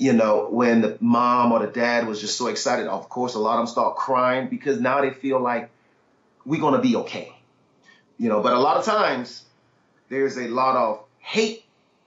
you 0.00 0.14
know, 0.14 0.48
when 0.50 0.80
the 0.80 0.96
mom 0.98 1.52
or 1.52 1.58
the 1.58 1.70
dad 1.70 2.06
was 2.08 2.22
just 2.22 2.38
so 2.38 2.46
excited, 2.46 2.86
of 2.86 3.10
course, 3.10 3.34
a 3.34 3.38
lot 3.38 3.56
of 3.56 3.58
them 3.58 3.66
start 3.66 3.96
crying 3.96 4.48
because 4.48 4.80
now 4.80 5.02
they 5.02 5.10
feel 5.10 5.38
like 5.38 5.68
we're 6.46 6.58
going 6.58 6.72
to 6.72 6.80
be 6.80 6.96
okay. 6.96 7.30
You 8.16 8.30
know, 8.30 8.40
but 8.40 8.54
a 8.54 8.58
lot 8.58 8.78
of 8.78 8.86
times 8.86 9.44
there's 10.08 10.38
a 10.38 10.48
lot 10.48 10.74
of 10.74 11.04
hate 11.18 11.64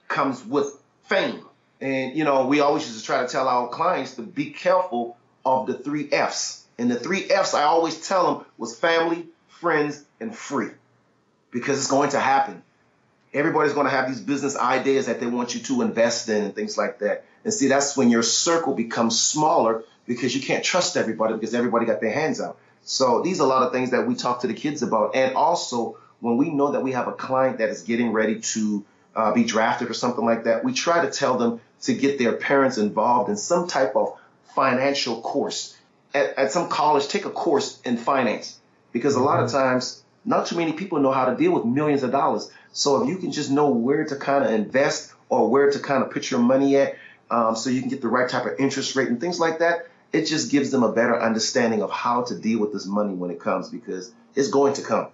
comes 0.08 0.44
with 0.44 0.76
fame. 1.04 1.44
And, 1.84 2.16
you 2.16 2.24
know, 2.24 2.46
we 2.46 2.60
always 2.60 2.86
used 2.86 2.98
to 2.98 3.04
try 3.04 3.20
to 3.20 3.28
tell 3.28 3.46
our 3.46 3.68
clients 3.68 4.14
to 4.14 4.22
be 4.22 4.46
careful 4.46 5.18
of 5.44 5.66
the 5.66 5.74
three 5.74 6.10
F's. 6.10 6.64
And 6.78 6.90
the 6.90 6.94
three 6.98 7.24
F's 7.24 7.52
I 7.52 7.64
always 7.64 8.08
tell 8.08 8.36
them 8.38 8.46
was 8.56 8.74
family, 8.74 9.26
friends, 9.48 10.02
and 10.18 10.34
free 10.34 10.70
because 11.50 11.78
it's 11.78 11.90
going 11.90 12.08
to 12.10 12.18
happen. 12.18 12.62
Everybody's 13.34 13.74
going 13.74 13.84
to 13.84 13.90
have 13.90 14.08
these 14.08 14.22
business 14.22 14.56
ideas 14.56 15.06
that 15.06 15.20
they 15.20 15.26
want 15.26 15.54
you 15.54 15.60
to 15.60 15.82
invest 15.82 16.30
in 16.30 16.44
and 16.44 16.54
things 16.54 16.78
like 16.78 17.00
that. 17.00 17.26
And 17.44 17.52
see, 17.52 17.68
that's 17.68 17.98
when 17.98 18.10
your 18.10 18.22
circle 18.22 18.74
becomes 18.74 19.20
smaller 19.20 19.84
because 20.06 20.34
you 20.34 20.40
can't 20.40 20.64
trust 20.64 20.96
everybody 20.96 21.34
because 21.34 21.52
everybody 21.52 21.84
got 21.84 22.00
their 22.00 22.12
hands 22.12 22.40
out. 22.40 22.56
So 22.84 23.20
these 23.20 23.40
are 23.40 23.44
a 23.44 23.46
lot 23.46 23.62
of 23.62 23.72
things 23.72 23.90
that 23.90 24.06
we 24.06 24.14
talk 24.14 24.40
to 24.40 24.46
the 24.46 24.54
kids 24.54 24.82
about. 24.82 25.14
And 25.14 25.36
also, 25.36 25.98
when 26.20 26.38
we 26.38 26.48
know 26.48 26.72
that 26.72 26.82
we 26.82 26.92
have 26.92 27.08
a 27.08 27.12
client 27.12 27.58
that 27.58 27.68
is 27.68 27.82
getting 27.82 28.12
ready 28.12 28.40
to 28.40 28.86
uh, 29.16 29.32
be 29.32 29.44
drafted 29.44 29.90
or 29.90 29.94
something 29.94 30.24
like 30.24 30.44
that, 30.44 30.64
we 30.64 30.72
try 30.72 31.04
to 31.04 31.10
tell 31.10 31.38
them 31.38 31.60
to 31.82 31.94
get 31.94 32.18
their 32.18 32.32
parents 32.32 32.78
involved 32.78 33.30
in 33.30 33.36
some 33.36 33.68
type 33.68 33.96
of 33.96 34.18
financial 34.54 35.20
course. 35.20 35.76
At, 36.14 36.38
at 36.38 36.52
some 36.52 36.68
college, 36.68 37.08
take 37.08 37.24
a 37.24 37.30
course 37.30 37.80
in 37.82 37.96
finance 37.96 38.58
because 38.92 39.16
a 39.16 39.20
lot 39.20 39.42
of 39.42 39.50
times, 39.50 40.02
not 40.24 40.46
too 40.46 40.56
many 40.56 40.72
people 40.72 41.00
know 41.00 41.12
how 41.12 41.26
to 41.26 41.36
deal 41.36 41.52
with 41.52 41.64
millions 41.64 42.02
of 42.02 42.12
dollars. 42.12 42.50
So 42.72 43.02
if 43.02 43.08
you 43.08 43.18
can 43.18 43.32
just 43.32 43.50
know 43.50 43.68
where 43.68 44.04
to 44.04 44.16
kind 44.16 44.44
of 44.44 44.50
invest 44.50 45.12
or 45.28 45.50
where 45.50 45.70
to 45.70 45.78
kind 45.78 46.02
of 46.02 46.10
put 46.10 46.30
your 46.30 46.40
money 46.40 46.76
at, 46.76 46.96
um, 47.30 47.56
so 47.56 47.70
you 47.70 47.80
can 47.80 47.90
get 47.90 48.00
the 48.00 48.08
right 48.08 48.28
type 48.28 48.46
of 48.46 48.58
interest 48.58 48.96
rate 48.96 49.08
and 49.08 49.20
things 49.20 49.38
like 49.40 49.58
that, 49.58 49.88
it 50.12 50.26
just 50.26 50.50
gives 50.50 50.70
them 50.70 50.82
a 50.84 50.92
better 50.92 51.20
understanding 51.20 51.82
of 51.82 51.90
how 51.90 52.22
to 52.22 52.38
deal 52.38 52.60
with 52.60 52.72
this 52.72 52.86
money 52.86 53.12
when 53.12 53.30
it 53.30 53.40
comes 53.40 53.68
because 53.68 54.12
it's 54.34 54.48
going 54.48 54.74
to 54.74 54.82
come. 54.82 55.08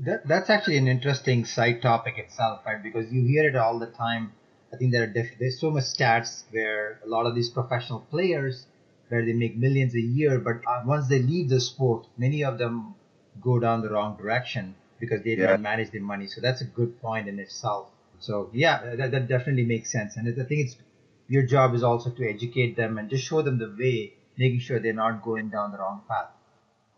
That, 0.00 0.26
that's 0.26 0.50
actually 0.50 0.76
an 0.78 0.88
interesting 0.88 1.44
side 1.44 1.80
topic 1.82 2.18
itself, 2.18 2.62
right? 2.66 2.82
Because 2.82 3.12
you 3.12 3.24
hear 3.24 3.48
it 3.48 3.56
all 3.56 3.78
the 3.78 3.86
time 3.86 4.32
I 4.72 4.76
think 4.76 4.92
there 4.92 5.02
are 5.02 5.06
def- 5.06 5.38
there's 5.38 5.60
so 5.60 5.70
much 5.70 5.84
stats 5.84 6.44
where 6.50 6.98
a 7.04 7.08
lot 7.08 7.26
of 7.26 7.34
these 7.34 7.50
professional 7.50 8.00
players 8.00 8.66
where 9.08 9.24
they 9.24 9.34
make 9.34 9.56
millions 9.56 9.94
a 9.94 10.00
year, 10.00 10.38
but 10.38 10.62
uh, 10.66 10.82
once 10.86 11.08
they 11.08 11.18
leave 11.18 11.50
the 11.50 11.60
sport, 11.60 12.06
many 12.16 12.42
of 12.42 12.56
them 12.56 12.94
go 13.40 13.58
down 13.58 13.82
the 13.82 13.90
wrong 13.90 14.16
direction 14.16 14.74
because 14.98 15.22
they 15.22 15.34
Yeah. 15.34 15.48
don't 15.48 15.62
manage 15.62 15.90
their 15.90 16.00
money. 16.00 16.26
So 16.26 16.40
that's 16.40 16.62
a 16.62 16.64
good 16.64 17.00
point 17.02 17.28
in 17.28 17.38
itself. 17.38 17.90
So 18.18 18.48
yeah, 18.54 18.94
that, 18.96 19.10
that 19.10 19.28
definitely 19.28 19.64
makes 19.66 19.90
sense. 19.92 20.16
And 20.16 20.26
I 20.28 20.32
think 20.44 20.60
it's 20.66 20.76
your 21.28 21.42
job 21.44 21.74
is 21.74 21.82
also 21.82 22.10
to 22.10 22.28
educate 22.28 22.74
them 22.76 22.96
and 22.98 23.10
just 23.10 23.24
show 23.24 23.42
them 23.42 23.58
the 23.58 23.74
way, 23.78 24.14
making 24.38 24.60
sure 24.60 24.78
they're 24.78 24.94
not 24.94 25.22
going 25.22 25.50
down 25.50 25.72
the 25.72 25.78
wrong 25.78 26.02
path. 26.08 26.30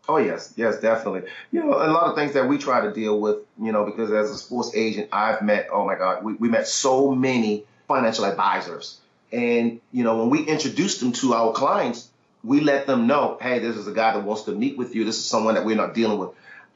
Oh 0.07 0.17
yes, 0.17 0.53
yes, 0.55 0.79
definitely. 0.79 1.23
You 1.51 1.63
know, 1.63 1.73
a 1.73 1.89
lot 1.89 2.05
of 2.05 2.15
things 2.15 2.33
that 2.33 2.47
we 2.47 2.57
try 2.57 2.81
to 2.81 2.93
deal 2.93 3.19
with, 3.19 3.37
you 3.59 3.71
know, 3.71 3.85
because 3.85 4.11
as 4.11 4.29
a 4.29 4.37
sports 4.37 4.71
agent, 4.75 5.09
I've 5.11 5.41
met, 5.41 5.69
oh 5.71 5.85
my 5.85 5.95
God, 5.95 6.23
we, 6.23 6.33
we 6.33 6.49
met 6.49 6.67
so 6.67 7.11
many 7.15 7.63
financial 7.87 8.25
advisors. 8.25 8.99
And, 9.31 9.81
you 9.91 10.03
know, 10.03 10.17
when 10.17 10.29
we 10.29 10.43
introduce 10.43 10.99
them 10.99 11.11
to 11.13 11.33
our 11.33 11.53
clients, 11.53 12.09
we 12.43 12.61
let 12.61 12.85
them 12.85 13.07
know, 13.07 13.39
hey, 13.41 13.57
this 13.59 13.75
is 13.75 13.87
a 13.87 13.91
guy 13.91 14.13
that 14.13 14.23
wants 14.23 14.43
to 14.43 14.51
meet 14.51 14.77
with 14.77 14.93
you. 14.93 15.03
This 15.03 15.17
is 15.17 15.25
someone 15.25 15.55
that 15.55 15.65
we're 15.65 15.75
not 15.75 15.95
dealing 15.95 16.19
with. 16.19 16.29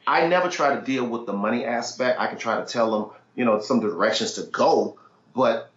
I 0.06 0.26
never 0.26 0.48
try 0.48 0.74
to 0.74 0.82
deal 0.82 1.06
with 1.06 1.26
the 1.26 1.32
money 1.32 1.64
aspect. 1.64 2.18
I 2.18 2.26
can 2.26 2.38
try 2.38 2.58
to 2.58 2.66
tell 2.66 2.90
them, 2.90 3.10
you 3.36 3.44
know, 3.44 3.60
some 3.60 3.78
directions 3.78 4.32
to 4.32 4.42
go, 4.42 4.98
but 5.34 5.70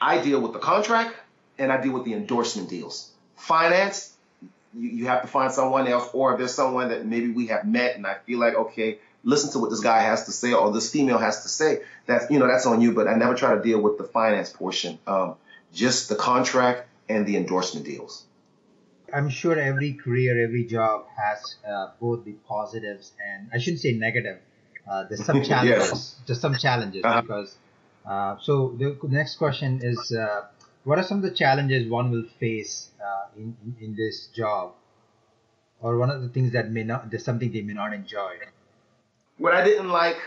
I 0.00 0.22
deal 0.22 0.40
with 0.40 0.52
the 0.52 0.60
contract 0.60 1.16
and 1.58 1.72
I 1.72 1.80
deal 1.80 1.92
with 1.92 2.04
the 2.04 2.14
endorsement 2.14 2.68
deals. 2.68 3.10
Finance, 3.36 4.11
you, 4.76 4.88
you 4.88 5.06
have 5.06 5.22
to 5.22 5.28
find 5.28 5.52
someone 5.52 5.86
else, 5.88 6.08
or 6.12 6.32
if 6.32 6.38
there's 6.38 6.54
someone 6.54 6.88
that 6.90 7.04
maybe 7.06 7.30
we 7.30 7.48
have 7.48 7.66
met 7.66 7.96
and 7.96 8.06
I 8.06 8.14
feel 8.26 8.38
like, 8.38 8.54
okay, 8.54 8.98
listen 9.24 9.52
to 9.52 9.58
what 9.58 9.70
this 9.70 9.80
guy 9.80 10.00
has 10.00 10.24
to 10.26 10.32
say 10.32 10.52
or 10.52 10.72
this 10.72 10.90
female 10.92 11.18
has 11.18 11.42
to 11.42 11.48
say. 11.48 11.82
That's 12.06 12.30
you 12.30 12.38
know 12.38 12.46
that's 12.46 12.66
on 12.66 12.80
you, 12.80 12.92
but 12.92 13.08
I 13.08 13.14
never 13.14 13.34
try 13.34 13.54
to 13.54 13.62
deal 13.62 13.80
with 13.80 13.98
the 13.98 14.04
finance 14.04 14.50
portion. 14.50 14.98
Um, 15.06 15.36
just 15.72 16.08
the 16.08 16.16
contract 16.16 16.88
and 17.08 17.26
the 17.26 17.36
endorsement 17.36 17.86
deals. 17.86 18.24
I'm 19.14 19.28
sure 19.28 19.58
every 19.58 19.92
career, 19.94 20.42
every 20.42 20.64
job 20.64 21.06
has 21.16 21.56
uh, 21.68 21.88
both 22.00 22.24
the 22.24 22.32
positives 22.48 23.12
and 23.26 23.48
I 23.52 23.58
shouldn't 23.58 23.80
say 23.82 23.92
negative. 23.92 24.38
Uh, 24.90 25.04
there's 25.08 25.24
some 25.24 25.42
challenges. 25.50 25.90
Yes. 25.90 26.16
There's 26.26 26.40
some 26.40 26.56
challenges 26.56 27.04
Uh-huh. 27.04 27.20
because. 27.22 27.54
Uh, 28.04 28.36
so 28.40 28.74
the 28.78 28.96
next 29.08 29.36
question 29.36 29.78
is, 29.82 30.10
uh, 30.12 30.46
what 30.84 30.98
are 30.98 31.02
some 31.02 31.18
of 31.18 31.22
the 31.22 31.30
challenges 31.30 31.88
one 31.88 32.10
will 32.10 32.24
face 32.40 32.90
uh, 33.00 33.26
in, 33.36 33.56
in 33.64 33.76
in 33.80 33.96
this 33.96 34.26
job, 34.28 34.72
or 35.80 35.96
one 35.96 36.10
of 36.10 36.22
the 36.22 36.28
things 36.28 36.52
that 36.52 36.70
may 36.70 36.84
not, 36.84 37.10
there's 37.10 37.24
something 37.24 37.52
they 37.52 37.62
may 37.62 37.72
not 37.72 37.92
enjoy. 37.92 38.36
What 39.38 39.54
I 39.54 39.64
didn't 39.64 39.88
like 39.88 40.18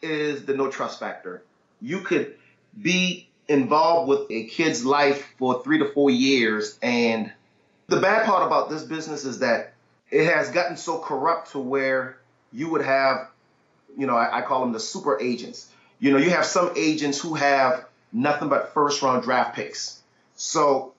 is 0.00 0.44
the 0.44 0.54
no 0.54 0.70
trust 0.70 1.00
factor. 1.00 1.42
You 1.80 2.00
could 2.00 2.34
be 2.80 3.28
involved 3.48 4.08
with 4.08 4.30
a 4.30 4.46
kid's 4.46 4.84
life 4.84 5.34
for 5.38 5.62
three 5.62 5.78
to 5.78 5.88
four 5.88 6.10
years, 6.10 6.78
and 6.82 7.32
the 7.88 8.00
bad 8.00 8.26
part 8.26 8.46
about 8.46 8.70
this 8.70 8.82
business 8.82 9.24
is 9.24 9.40
that 9.40 9.74
it 10.10 10.32
has 10.32 10.50
gotten 10.50 10.76
so 10.76 10.98
corrupt 10.98 11.52
to 11.52 11.58
where 11.58 12.18
you 12.52 12.70
would 12.70 12.84
have, 12.84 13.28
you 13.96 14.06
know, 14.06 14.16
I, 14.16 14.38
I 14.38 14.42
call 14.42 14.60
them 14.60 14.72
the 14.72 14.80
super 14.80 15.20
agents. 15.20 15.70
You 15.98 16.10
know, 16.10 16.18
you 16.18 16.30
have 16.30 16.44
some 16.44 16.72
agents 16.76 17.20
who 17.20 17.34
have 17.34 17.86
nothing 18.12 18.48
but 18.48 18.74
first 18.74 19.02
round 19.02 19.22
draft 19.22 19.54
picks. 19.54 20.00
So, 20.36 20.92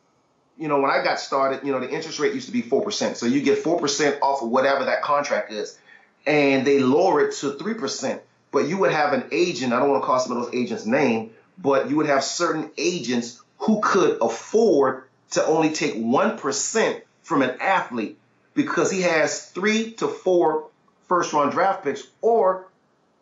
you 0.57 0.67
know, 0.67 0.79
when 0.79 0.91
I 0.91 1.03
got 1.03 1.19
started, 1.19 1.65
you 1.65 1.71
know, 1.71 1.79
the 1.79 1.89
interest 1.89 2.19
rate 2.19 2.33
used 2.33 2.47
to 2.47 2.53
be 2.53 2.61
4%. 2.61 3.15
So 3.15 3.25
you 3.25 3.41
get 3.41 3.63
4% 3.63 4.19
off 4.21 4.41
of 4.41 4.49
whatever 4.49 4.85
that 4.85 5.01
contract 5.01 5.51
is 5.51 5.77
and 6.25 6.65
they 6.65 6.79
lower 6.79 7.27
it 7.27 7.35
to 7.35 7.51
3%. 7.51 8.19
But 8.51 8.67
you 8.67 8.77
would 8.77 8.91
have 8.91 9.13
an 9.13 9.25
agent, 9.31 9.73
I 9.73 9.79
don't 9.79 9.89
want 9.89 10.03
to 10.03 10.05
call 10.05 10.19
some 10.19 10.37
of 10.37 10.43
those 10.43 10.53
agents' 10.53 10.85
name, 10.85 11.31
but 11.57 11.89
you 11.89 11.97
would 11.97 12.05
have 12.05 12.23
certain 12.23 12.71
agents 12.77 13.41
who 13.57 13.81
could 13.81 14.19
afford 14.21 15.03
to 15.31 15.45
only 15.45 15.73
take 15.73 15.95
1% 15.95 17.01
from 17.23 17.41
an 17.41 17.57
athlete 17.59 18.17
because 18.53 18.91
he 18.91 19.01
has 19.01 19.49
three 19.49 19.93
to 19.93 20.07
four 20.07 20.67
first 21.07 21.33
round 21.33 21.51
draft 21.51 21.83
picks, 21.83 22.03
or 22.21 22.67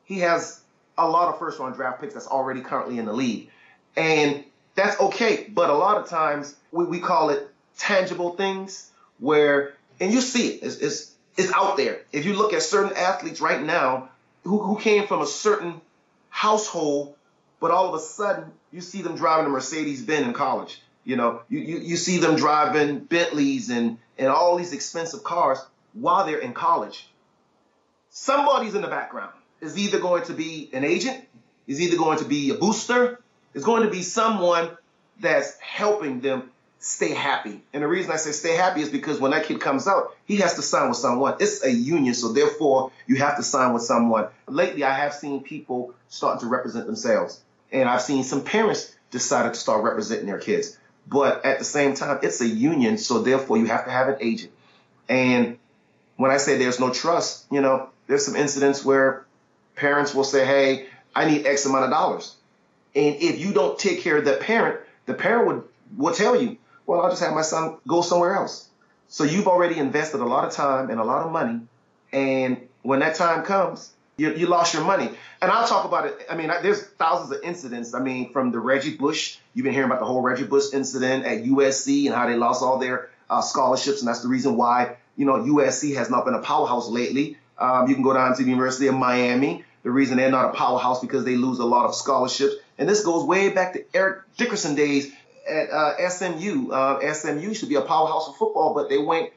he 0.04 0.20
has 0.20 0.62
a 0.98 1.08
lot 1.08 1.30
of 1.30 1.40
first 1.40 1.60
round 1.60 1.76
draft 1.76 2.02
picks 2.02 2.14
that's 2.14 2.28
already 2.28 2.62
currently 2.62 2.98
in 3.00 3.06
the 3.06 3.14
league. 3.14 3.50
And 3.96 4.44
that's 4.76 5.00
okay. 5.00 5.48
But 5.50 5.70
a 5.70 5.74
lot 5.74 5.98
of 5.98 6.08
times 6.08 6.56
we, 6.72 6.86
we 6.86 7.00
call 7.00 7.30
it 7.30 7.48
tangible 7.78 8.36
things 8.36 8.90
where, 9.20 9.74
and 10.00 10.14
you 10.14 10.22
see 10.22 10.50
it, 10.50 10.64
it's, 10.64 10.78
it's, 10.78 11.16
it's 11.38 11.54
out 11.54 11.78
there. 11.78 12.02
If 12.12 12.26
you 12.26 12.34
look 12.34 12.54
at 12.54 12.62
certain 12.62 12.96
athletes 12.96 13.42
right 13.42 13.62
now 13.62 14.10
who, 14.44 14.60
who 14.60 14.78
came 14.80 15.08
from 15.08 15.22
a 15.22 15.28
certain 15.28 15.82
household, 16.30 17.16
but 17.60 17.72
all 17.72 17.88
of 17.88 17.94
a 17.94 18.04
sudden 18.04 18.52
you 18.72 18.82
see 18.82 19.02
them 19.02 19.16
driving 19.16 19.46
a 19.46 19.50
Mercedes 19.50 20.02
Benz 20.02 20.28
in 20.28 20.34
college. 20.34 20.82
You 21.04 21.16
know, 21.16 21.42
you, 21.50 21.60
you, 21.60 21.78
you 21.80 21.98
see 21.98 22.18
them 22.18 22.36
driving 22.36 23.00
Bentleys 23.00 23.70
and, 23.70 23.98
and 24.18 24.28
all 24.28 24.58
these 24.58 24.74
expensive 24.74 25.24
cars 25.24 25.60
while 25.94 26.26
they're 26.26 26.38
in 26.38 26.54
college. 26.54 27.08
Somebody's 28.10 28.76
in 28.76 28.82
the 28.82 28.88
background. 28.88 29.32
Is 29.62 29.78
either 29.78 30.00
going 30.00 30.24
to 30.24 30.34
be 30.34 30.72
an 30.74 30.84
agent, 30.84 31.24
is 31.68 31.80
either 31.80 31.96
going 31.96 32.18
to 32.18 32.26
be 32.26 32.50
a 32.50 32.56
booster, 32.56 33.21
is 33.54 33.64
going 33.64 33.84
to 33.84 33.90
be 33.90 34.02
someone 34.02 34.70
that's 35.20 35.58
helping 35.60 36.22
them 36.22 36.50
stay 36.80 37.14
happy. 37.14 37.62
And 37.74 37.84
the 37.84 37.88
reason 37.88 38.12
I 38.12 38.16
say 38.16 38.32
stay 38.32 38.56
happy 38.56 38.82
is 38.82 38.90
because 38.90 39.20
when 39.20 39.32
that 39.32 39.46
kid 39.46 39.62
comes 39.62 39.88
out, 39.88 40.16
he 40.26 40.38
has 40.38 40.56
to 40.56 40.64
sign 40.64 40.90
with 40.90 40.98
someone. 40.98 41.36
It's 41.40 41.64
a 41.64 41.72
union, 41.72 42.16
so 42.16 42.34
therefore 42.34 42.92
you 43.06 43.18
have 43.18 43.38
to 43.38 43.44
sign 43.44 43.74
with 43.74 43.84
someone. 43.84 44.28
Lately, 44.48 44.84
I 44.84 44.94
have 44.94 45.14
seen 45.14 45.44
people 45.44 45.94
starting 46.10 46.42
to 46.42 46.48
represent 46.48 46.88
themselves, 46.88 47.40
and 47.72 47.88
I've 47.88 48.02
seen 48.02 48.24
some 48.24 48.44
parents 48.44 48.96
decided 49.12 49.54
to 49.54 49.60
start 49.60 49.84
representing 49.84 50.26
their 50.26 50.40
kids. 50.40 50.78
But 51.08 51.46
at 51.46 51.60
the 51.60 51.66
same 51.66 51.94
time, 51.94 52.20
it's 52.24 52.42
a 52.42 52.48
union, 52.48 52.98
so 52.98 53.20
therefore 53.20 53.58
you 53.58 53.66
have 53.66 53.86
to 53.86 53.92
have 53.92 54.08
an 54.08 54.18
agent. 54.20 54.52
And 55.08 55.58
when 56.16 56.32
I 56.32 56.38
say 56.38 56.58
there's 56.58 56.80
no 56.80 56.92
trust, 56.92 57.46
you 57.52 57.62
know, 57.62 57.90
there's 58.08 58.26
some 58.26 58.36
incidents 58.36 58.84
where 58.84 59.26
parents 59.76 60.16
will 60.16 60.24
say, 60.24 60.46
"Hey, 60.46 60.88
I 61.16 61.26
need 61.26 61.46
X 61.46 61.66
amount 61.66 61.86
of 61.86 61.92
dollars," 61.92 62.36
and 62.96 63.16
if 63.16 63.40
you 63.40 63.54
don't 63.54 63.78
take 63.78 64.02
care 64.02 64.18
of 64.18 64.26
that 64.26 64.42
parent, 64.42 64.80
the 65.06 65.14
parent 65.14 65.48
would 65.48 65.64
will 65.98 66.14
tell 66.14 66.42
you, 66.42 66.58
"Well, 66.86 67.02
I'll 67.02 67.10
just 67.10 67.22
have 67.22 67.34
my 67.34 67.42
son 67.42 67.78
go 67.88 68.02
somewhere 68.02 68.36
else." 68.36 68.68
So 69.08 69.24
you've 69.24 69.48
already 69.48 69.78
invested 69.78 70.22
a 70.22 70.26
lot 70.26 70.46
of 70.46 70.52
time 70.52 70.90
and 70.90 71.00
a 71.00 71.04
lot 71.04 71.26
of 71.26 71.32
money, 71.32 71.62
and 72.14 72.58
when 72.82 73.00
that 73.00 73.16
time 73.16 73.44
comes, 73.44 73.92
you, 74.18 74.34
you 74.34 74.48
lost 74.48 74.74
your 74.74 74.84
money. 74.84 75.10
And 75.42 75.52
I'll 75.52 75.68
talk 75.68 75.86
about 75.86 76.06
it. 76.06 76.26
I 76.30 76.36
mean, 76.36 76.50
I, 76.50 76.62
there's 76.62 76.82
thousands 76.82 77.32
of 77.32 77.44
incidents. 77.44 77.94
I 77.94 78.00
mean, 78.00 78.32
from 78.32 78.52
the 78.52 78.60
Reggie 78.60 78.96
Bush, 78.96 79.38
you've 79.54 79.64
been 79.64 79.74
hearing 79.74 79.90
about 79.90 80.00
the 80.00 80.06
whole 80.06 80.22
Reggie 80.22 80.44
Bush 80.44 80.66
incident 80.74 81.26
at 81.26 81.44
USC 81.44 82.06
and 82.06 82.16
how 82.16 82.28
they 82.28 82.36
lost 82.36 82.62
all 82.62 82.78
their 82.78 83.10
uh, 83.30 83.42
scholarships, 83.42 84.00
and 84.00 84.08
that's 84.08 84.22
the 84.22 84.28
reason 84.28 84.58
why 84.58 84.98
you 85.16 85.26
know 85.26 85.34
USC 85.34 85.96
has 85.96 86.10
not 86.10 86.26
been 86.26 86.36
a 86.36 86.42
powerhouse 86.42 86.88
lately. 86.90 87.38
Um, 87.58 87.88
you 87.88 87.96
can 87.96 88.04
go 88.04 88.14
down 88.14 88.36
to 88.36 88.44
the 88.44 88.50
University 88.50 88.88
of 88.88 88.96
Miami. 88.96 89.64
The 89.84 89.92
reason 89.92 90.18
they're 90.18 90.30
not 90.30 90.54
a 90.54 90.58
powerhouse 90.58 91.00
because 91.00 91.26
they 91.26 91.36
lose 91.36 91.60
a 91.60 91.66
lot 91.66 91.86
of 91.86 91.96
scholarships, 91.96 92.54
and 92.82 92.90
this 92.90 93.04
goes 93.04 93.24
way 93.24 93.50
back 93.50 93.74
to 93.74 93.86
Eric 93.94 94.24
Dickerson 94.38 94.74
days 94.74 95.12
at 95.48 95.70
uh, 95.70 96.10
SMU. 96.10 96.72
Uh, 96.72 97.14
SMU 97.14 97.54
should 97.54 97.70
be 97.70 97.76
a 97.76 97.82
powerhouse 97.82 98.28
of 98.28 98.38
football, 98.38 98.74
but 98.74 98.90
they 98.90 98.98
went. 98.98 99.30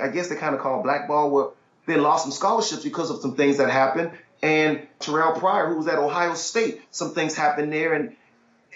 I 0.00 0.08
guess 0.08 0.28
they 0.28 0.36
kind 0.36 0.54
of 0.54 0.62
call 0.62 0.82
blackball 0.82 1.30
where 1.30 1.48
they 1.84 1.96
lost 1.96 2.22
some 2.22 2.32
scholarships 2.32 2.82
because 2.82 3.10
of 3.10 3.20
some 3.20 3.36
things 3.36 3.58
that 3.58 3.68
happened. 3.68 4.12
And 4.42 4.86
Terrelle 5.00 5.38
Pryor, 5.38 5.68
who 5.68 5.76
was 5.76 5.86
at 5.86 5.98
Ohio 5.98 6.32
State, 6.32 6.80
some 6.90 7.12
things 7.12 7.36
happened 7.36 7.74
there, 7.74 7.92
and 7.92 8.16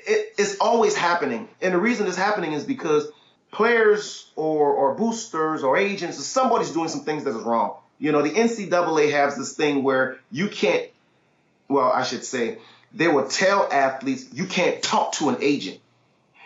it, 0.07 0.35
it's 0.37 0.59
always 0.61 0.95
happening. 0.95 1.49
And 1.63 1.73
the 1.73 1.79
reason 1.79 2.07
it's 2.07 2.15
happening 2.15 2.53
is 2.53 2.65
because 2.65 3.11
players 3.51 4.31
or, 4.37 4.75
or 4.75 4.95
boosters 4.95 5.63
or 5.63 5.79
agents 5.79 6.19
or 6.19 6.23
somebody's 6.23 6.71
doing 6.71 6.89
some 6.89 7.05
things 7.05 7.25
that 7.25 7.31
is 7.31 7.43
wrong. 7.43 7.77
You 7.99 8.13
know, 8.13 8.21
the 8.21 8.31
NCAA 8.31 9.11
has 9.13 9.39
this 9.39 9.55
thing 9.55 9.83
where 9.83 10.19
you 10.31 10.49
can't, 10.49 10.87
well, 11.69 11.91
I 11.91 12.03
should 12.03 12.27
say, 12.27 12.59
they 12.95 13.09
will 13.09 13.29
tell 13.29 13.69
athletes 13.73 14.27
you 14.33 14.47
can't 14.47 14.83
talk 14.83 15.13
to 15.15 15.29
an 15.29 15.37
agent. 15.41 15.79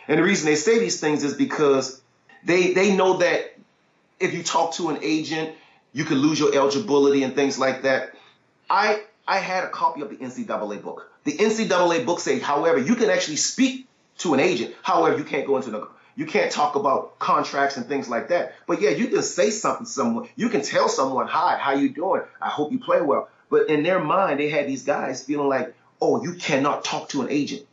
And 0.09 0.19
the 0.19 0.23
reason 0.23 0.47
they 0.47 0.57
say 0.57 0.79
these 0.79 1.01
things 1.01 1.25
is 1.25 1.35
because 1.35 2.01
they 2.45 2.73
they 2.73 2.95
know 2.95 3.19
that 3.19 3.57
if 4.21 4.35
you 4.35 4.43
talk 4.43 4.75
to 4.75 4.89
an 4.91 4.99
agent, 5.03 5.55
you 5.93 6.05
could 6.05 6.19
lose 6.19 6.39
your 6.39 6.55
eligibility 6.55 7.23
and 7.23 7.35
things 7.35 7.59
like 7.59 7.83
that. 7.83 8.13
I 8.71 9.03
I 9.27 9.39
had 9.39 9.65
a 9.65 9.69
copy 9.69 10.03
of 10.03 10.11
the 10.11 10.17
NCAA 10.17 10.83
book. 10.83 11.11
The 11.25 11.33
NCAA 11.33 12.07
book 12.07 12.21
says, 12.21 12.41
however, 12.43 12.79
you 12.79 12.95
can 12.95 13.11
actually 13.11 13.37
speak 13.37 13.89
to 14.19 14.35
an 14.35 14.41
agent. 14.41 14.75
However, 14.83 15.19
you 15.19 15.25
can't 15.25 15.47
go 15.47 15.57
into 15.57 15.71
the 15.71 15.89
you 16.15 16.25
can't 16.25 16.51
talk 16.51 16.77
about 16.77 17.19
contracts 17.19 17.77
and 17.77 17.87
things 17.87 18.09
like 18.09 18.29
that. 18.29 18.55
But 18.67 18.81
yeah, 18.81 18.91
you 18.91 19.09
can 19.09 19.23
say 19.23 19.51
something 19.51 19.85
to 19.85 19.93
someone. 19.93 20.29
You 20.35 20.49
can 20.49 20.63
tell 20.63 20.89
someone, 20.89 21.27
"Hi, 21.27 21.59
how 21.59 21.73
you 21.73 21.91
doing? 21.91 22.23
I 22.41 22.49
hope 22.49 22.73
you 22.73 22.79
play 22.79 23.01
well." 23.03 23.29
But 23.51 23.69
in 23.69 23.83
their 23.83 24.01
mind, 24.01 24.41
they 24.41 24.49
had 24.49 24.67
these 24.67 24.83
guys 24.83 25.23
feeling 25.23 25.49
like, 25.49 25.75
"Oh, 26.01 26.23
you 26.23 26.35
cannot 26.35 26.85
talk 26.85 27.09
to 27.11 27.23
an 27.23 27.29
agent." 27.31 27.67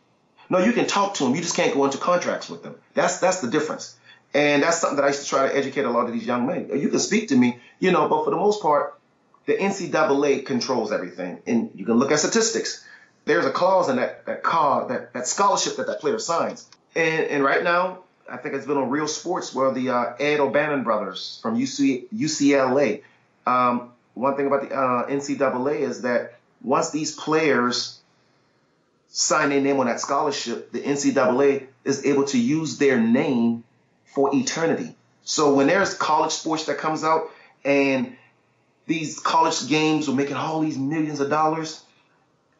No, 0.49 0.59
you 0.59 0.73
can 0.73 0.85
talk 0.85 1.15
to 1.15 1.23
them. 1.23 1.35
You 1.35 1.41
just 1.41 1.55
can't 1.55 1.73
go 1.73 1.85
into 1.85 1.97
contracts 1.97 2.49
with 2.49 2.63
them. 2.63 2.75
That's 2.93 3.19
that's 3.19 3.41
the 3.41 3.49
difference. 3.49 3.95
And 4.33 4.63
that's 4.63 4.79
something 4.79 4.97
that 4.97 5.05
I 5.05 5.09
used 5.09 5.23
to 5.23 5.29
try 5.29 5.47
to 5.47 5.55
educate 5.55 5.85
a 5.85 5.91
lot 5.91 6.07
of 6.07 6.13
these 6.13 6.25
young 6.25 6.47
men. 6.47 6.69
You 6.73 6.89
can 6.89 6.99
speak 6.99 7.29
to 7.29 7.35
me, 7.35 7.59
you 7.79 7.91
know, 7.91 8.07
but 8.07 8.23
for 8.23 8.31
the 8.31 8.35
most 8.35 8.61
part, 8.61 8.99
the 9.45 9.53
NCAA 9.53 10.45
controls 10.45 10.91
everything. 10.91 11.41
And 11.45 11.71
you 11.75 11.85
can 11.85 11.95
look 11.95 12.11
at 12.11 12.19
statistics. 12.19 12.85
There's 13.25 13.45
a 13.45 13.51
clause 13.51 13.89
in 13.89 13.97
that 13.97 14.25
that 14.25 14.43
card, 14.43 14.89
that, 14.89 15.13
that 15.13 15.27
scholarship 15.27 15.77
that 15.77 15.87
that 15.87 15.99
player 15.99 16.19
signs. 16.19 16.67
And, 16.95 17.25
and 17.25 17.43
right 17.43 17.63
now, 17.63 18.03
I 18.29 18.37
think 18.37 18.55
it's 18.55 18.65
been 18.65 18.77
on 18.77 18.89
Real 18.89 19.07
Sports 19.07 19.53
where 19.53 19.71
the 19.71 19.89
uh, 19.89 20.13
Ed 20.19 20.39
O'Bannon 20.39 20.83
brothers 20.83 21.39
from 21.41 21.57
UC, 21.57 22.09
UCLA. 22.13 23.03
Um, 23.45 23.91
one 24.13 24.35
thing 24.35 24.47
about 24.47 24.69
the 24.69 24.75
uh, 24.75 25.07
NCAA 25.07 25.79
is 25.79 26.01
that 26.01 26.35
once 26.61 26.91
these 26.91 27.15
players 27.15 27.99
sign 29.13 29.49
their 29.49 29.61
name 29.61 29.79
on 29.79 29.85
that 29.85 29.99
scholarship, 29.99 30.71
the 30.71 30.81
NCAA 30.81 31.67
is 31.85 32.03
able 32.05 32.25
to 32.25 32.39
use 32.39 32.79
their 32.79 32.99
name 32.99 33.63
for 34.05 34.35
eternity. 34.35 34.95
So 35.23 35.53
when 35.53 35.67
there's 35.67 35.93
college 35.93 36.31
sports 36.31 36.65
that 36.65 36.79
comes 36.79 37.03
out 37.03 37.29
and 37.63 38.17
these 38.87 39.19
college 39.19 39.69
games 39.69 40.09
are 40.09 40.15
making 40.15 40.35
all 40.35 40.61
these 40.61 40.79
millions 40.79 41.19
of 41.19 41.29
dollars, 41.29 41.81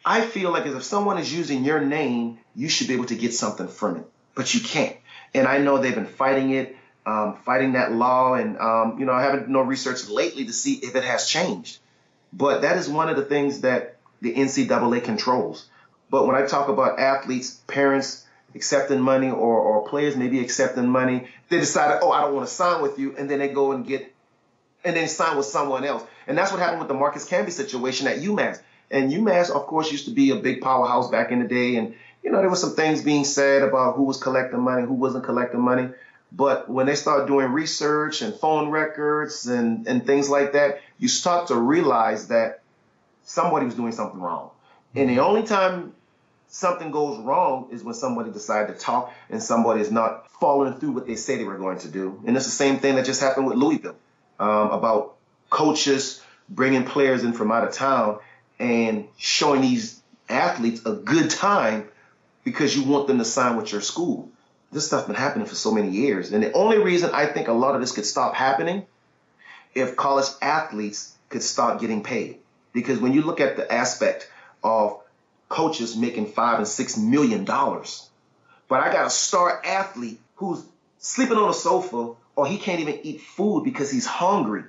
I 0.06 0.22
feel 0.22 0.52
like 0.52 0.68
if 0.68 0.84
someone 0.84 1.18
is 1.18 1.34
using 1.34 1.66
your 1.66 1.82
name, 1.82 2.38
you 2.56 2.70
should 2.70 2.88
be 2.88 2.94
able 2.94 3.06
to 3.06 3.16
get 3.16 3.34
something 3.34 3.68
from 3.68 3.98
it, 3.98 4.06
but 4.36 4.54
you 4.54 4.62
can't. 4.62 4.96
And 5.34 5.48
I 5.48 5.58
know 5.58 5.80
they've 5.80 5.96
been 5.96 6.06
fighting 6.06 6.52
it, 6.52 6.78
um, 7.06 7.38
fighting 7.46 7.74
that 7.74 7.92
law, 7.92 8.36
and 8.36 8.58
um, 8.60 8.98
you 9.00 9.06
know 9.06 9.14
I 9.14 9.24
haven't 9.24 9.50
no 9.50 9.62
research 9.62 10.08
lately 10.08 10.46
to 10.46 10.54
see 10.54 10.76
if 10.76 10.96
it 10.96 11.04
has 11.04 11.28
changed. 11.28 11.80
But 12.32 12.62
that 12.62 12.78
is 12.78 12.88
one 12.88 13.10
of 13.10 13.16
the 13.16 13.26
things 13.26 13.62
that 13.62 13.98
the 14.22 14.36
NCAA 14.36 15.04
controls. 15.04 15.68
But 16.14 16.28
when 16.28 16.36
I 16.36 16.46
talk 16.46 16.68
about 16.70 17.00
athletes, 17.00 17.60
parents 17.66 18.24
accepting 18.54 19.02
money, 19.02 19.32
or, 19.32 19.58
or 19.58 19.90
players 19.90 20.16
maybe 20.16 20.42
accepting 20.42 20.88
money, 20.88 21.28
they 21.50 21.60
decide, 21.60 22.02
oh, 22.04 22.12
I 22.12 22.22
don't 22.22 22.36
want 22.36 22.48
to 22.48 22.54
sign 22.54 22.84
with 22.84 23.00
you, 23.00 23.16
and 23.18 23.28
then 23.28 23.40
they 23.40 23.48
go 23.48 23.72
and 23.72 23.84
get, 23.84 24.14
and 24.86 24.96
then 24.96 25.08
sign 25.08 25.38
with 25.38 25.48
someone 25.48 25.84
else. 25.86 26.04
And 26.28 26.38
that's 26.38 26.52
what 26.52 26.60
happened 26.62 26.82
with 26.82 26.88
the 26.88 26.94
Marcus 26.94 27.28
Camby 27.28 27.50
situation 27.50 28.06
at 28.06 28.20
UMass. 28.20 28.62
And 28.92 29.12
UMass, 29.12 29.50
of 29.50 29.66
course, 29.66 29.92
used 29.92 30.06
to 30.06 30.12
be 30.12 30.30
a 30.30 30.36
big 30.36 30.62
powerhouse 30.62 31.10
back 31.10 31.32
in 31.32 31.40
the 31.40 31.48
day, 31.48 31.78
and 31.78 31.96
you 32.22 32.30
know 32.30 32.42
there 32.42 32.50
were 32.52 32.56
some 32.58 32.76
things 32.76 33.02
being 33.02 33.26
said 33.26 33.64
about 33.64 33.96
who 33.96 34.04
was 34.04 34.18
collecting 34.18 34.60
money, 34.60 34.86
who 34.86 34.94
wasn't 34.94 35.24
collecting 35.24 35.62
money. 35.62 35.90
But 36.32 36.70
when 36.70 36.86
they 36.86 36.94
start 36.94 37.26
doing 37.26 37.52
research 37.52 38.22
and 38.22 38.36
phone 38.36 38.70
records 38.70 39.48
and, 39.48 39.88
and 39.88 40.06
things 40.06 40.30
like 40.30 40.54
that, 40.54 40.80
you 41.00 41.08
start 41.08 41.48
to 41.48 41.56
realize 41.56 42.28
that 42.28 42.62
somebody 43.24 43.66
was 43.66 43.74
doing 43.74 43.94
something 43.94 44.22
wrong. 44.22 44.52
And 44.96 45.10
the 45.10 45.18
only 45.18 45.42
time 45.42 45.96
something 46.54 46.92
goes 46.92 47.18
wrong 47.18 47.68
is 47.72 47.84
when 47.84 47.96
somebody 47.96 48.30
decides 48.30 48.72
to 48.72 48.78
talk 48.78 49.12
and 49.32 49.42
somebody 49.42 49.82
is 49.82 49.92
not 49.92 50.30
following 50.40 50.76
through 50.76 50.92
what 50.92 51.08
they 51.08 51.16
say 51.16 51.36
they 51.36 51.44
were 51.44 51.58
going 51.58 51.80
to 51.80 51.88
do. 51.88 52.22
And 52.28 52.38
it's 52.38 52.46
the 52.46 52.52
same 52.52 52.78
thing 52.78 52.94
that 52.96 53.06
just 53.06 53.22
happened 53.22 53.48
with 53.48 53.58
Louisville 53.58 53.96
um, 54.40 54.70
about 54.70 55.16
coaches 55.50 56.22
bringing 56.48 56.86
players 56.86 57.24
in 57.24 57.34
from 57.34 57.52
out 57.52 57.68
of 57.68 57.74
town 57.74 58.20
and 58.60 59.08
showing 59.18 59.62
these 59.62 60.00
athletes 60.30 60.86
a 60.86 60.94
good 60.94 61.32
time 61.32 61.90
because 62.44 62.78
you 62.78 62.84
want 62.84 63.08
them 63.08 63.18
to 63.18 63.26
sign 63.26 63.58
with 63.58 63.72
your 63.72 63.82
school. 63.82 64.30
This 64.72 64.86
stuff 64.86 65.02
has 65.02 65.08
been 65.08 65.16
happening 65.16 65.48
for 65.48 65.56
so 65.56 65.72
many 65.72 65.90
years. 65.90 66.32
And 66.32 66.44
the 66.44 66.52
only 66.52 66.78
reason 66.78 67.10
I 67.14 67.26
think 67.26 67.48
a 67.48 67.54
lot 67.54 67.74
of 67.74 67.82
this 67.82 67.94
could 67.94 68.06
stop 68.06 68.36
happening 68.36 68.86
if 69.74 69.96
college 69.96 70.28
athletes 70.40 71.16
could 71.30 71.42
start 71.42 71.82
getting 71.82 72.04
paid. 72.04 72.38
Because 72.74 73.00
when 73.00 73.14
you 73.14 73.24
look 73.24 73.40
at 73.40 73.58
the 73.58 73.72
aspect 73.72 74.30
of 74.64 75.03
coaches 75.54 75.96
making 75.96 76.26
five 76.26 76.58
and 76.58 76.68
six 76.68 76.98
million 76.98 77.46
dollars, 77.46 78.10
but 78.68 78.82
I 78.82 78.92
got 78.92 79.06
a 79.06 79.10
star 79.10 79.62
athlete 79.64 80.20
who's 80.36 80.64
sleeping 80.98 81.38
on 81.38 81.50
a 81.50 81.54
sofa 81.54 82.14
or 82.36 82.48
he 82.48 82.58
can't 82.58 82.80
even 82.80 83.00
eat 83.04 83.22
food 83.22 83.64
because 83.64 83.92
he's 83.92 84.06
hungry. 84.06 84.64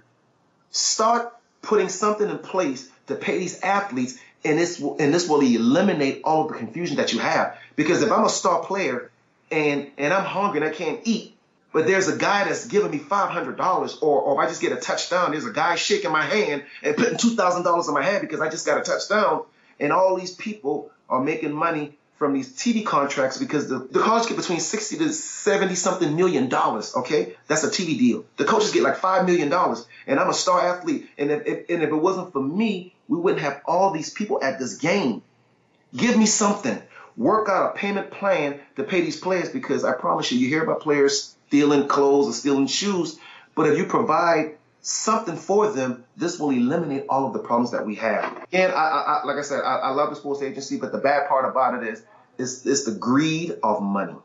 Start 0.71 1.35
putting 1.63 1.89
something 1.89 2.29
in 2.29 2.39
place 2.39 2.91
to 3.07 3.15
pay 3.15 3.39
these 3.39 3.61
athletes, 3.61 4.19
and 4.45 4.59
this 4.59 4.79
will, 4.79 4.97
and 4.99 5.15
this 5.15 5.29
will 5.29 5.41
eliminate 5.41 6.21
all 6.25 6.43
of 6.43 6.53
the 6.53 6.59
confusion 6.59 6.97
that 6.99 7.13
you 7.13 7.19
have. 7.19 7.57
Because 7.77 8.03
if 8.03 8.13
I'm 8.13 8.25
a 8.25 8.29
star 8.29 8.63
player 8.63 9.11
and 9.51 9.91
and 9.97 10.13
I'm 10.13 10.25
hungry 10.25 10.61
and 10.61 10.69
I 10.69 10.73
can't 10.75 11.01
eat, 11.05 11.35
but 11.73 11.87
there's 11.87 12.09
a 12.09 12.17
guy 12.17 12.45
that's 12.45 12.67
giving 12.67 12.91
me 12.91 12.99
five 12.99 13.31
hundred 13.31 13.57
dollars, 13.57 13.97
or 14.03 14.21
or 14.21 14.35
if 14.35 14.47
I 14.47 14.49
just 14.51 14.61
get 14.61 14.73
a 14.73 14.77
touchdown, 14.77 15.31
there's 15.31 15.47
a 15.47 15.53
guy 15.53 15.77
shaking 15.77 16.13
my 16.13 16.23
hand 16.23 16.65
and 16.83 16.97
putting 16.97 17.17
two 17.17 17.37
thousand 17.37 17.63
dollars 17.63 17.89
in 17.89 17.95
my 17.95 18.05
hand 18.05 18.21
because 18.21 18.41
I 18.41 18.51
just 18.51 18.67
got 18.67 18.79
a 18.79 18.83
touchdown, 18.83 19.45
and 19.81 19.93
all 19.93 20.17
these 20.17 20.35
people 20.35 20.91
are 21.09 21.23
making 21.23 21.53
money 21.53 21.97
from 22.17 22.33
these 22.33 22.57
TV 22.57 22.87
contracts 22.87 23.39
because 23.39 23.69
the, 23.69 23.79
the 23.91 24.01
college 24.01 24.29
get 24.29 24.37
between 24.37 24.61
60 24.61 24.99
to 24.99 25.13
70 25.13 25.75
something 25.75 26.15
million 26.15 26.49
dollars. 26.49 26.95
Okay. 26.95 27.35
That's 27.49 27.65
a 27.65 27.69
TV 27.69 27.99
deal. 27.99 28.25
The 28.37 28.45
coaches 28.45 28.73
get 28.73 28.83
like 28.83 28.97
$5 28.97 29.27
million 29.27 29.53
and 30.07 30.21
I'm 30.21 30.31
a 30.31 30.35
star 30.35 30.61
athlete. 30.61 31.11
And 31.19 31.31
if, 31.31 31.47
if, 31.47 31.71
and 31.71 31.83
if 31.83 31.91
it 31.91 31.97
wasn't 31.97 32.33
for 32.33 32.43
me, 32.43 32.95
we 33.09 33.19
wouldn't 33.19 33.43
have 33.43 33.61
all 33.67 33.91
these 33.91 34.11
people 34.11 34.43
at 34.43 34.59
this 34.59 34.79
game. 34.79 35.23
Give 35.95 36.17
me 36.17 36.27
something. 36.27 36.81
Work 37.17 37.49
out 37.49 37.75
a 37.75 37.79
payment 37.79 38.11
plan 38.11 38.61
to 38.77 38.85
pay 38.85 39.01
these 39.01 39.19
players 39.19 39.49
because 39.49 39.85
I 39.85 39.93
promise 39.93 40.31
you, 40.33 40.39
you 40.39 40.49
hear 40.49 40.65
about 40.65 40.81
players 40.81 41.37
stealing 41.49 41.89
clothes 41.89 42.29
or 42.29 42.33
stealing 42.33 42.67
shoes. 42.67 43.19
But 43.55 43.69
if 43.69 43.79
you 43.79 43.87
provide 43.87 44.57
something 44.85 45.37
for 45.37 45.73
them, 45.73 46.05
this 46.17 46.39
will 46.39 46.51
eliminate 46.51 47.07
all 47.09 47.27
of 47.27 47.33
the 47.33 47.39
problems 47.39 47.73
that 47.73 47.87
we 47.87 47.97
have. 47.97 48.47
And 48.53 48.71
I, 48.71 48.77
I, 48.77 49.25
like 49.25 49.39
I 49.39 49.43
said, 49.43 49.61
I, 49.61 49.77
I, 49.77 49.91
love 49.91 50.11
the 50.11 50.17
sports 50.17 50.43
agency, 50.43 50.77
but 50.77 50.93
the 50.93 50.99
bad 50.99 51.27
part 51.27 51.49
about 51.49 51.83
it 51.83 51.89
is, 51.89 52.03
is, 52.37 52.67
is 52.67 52.85
the 52.85 52.93
greed 52.93 53.59
of 53.63 53.83
money. 53.83 54.17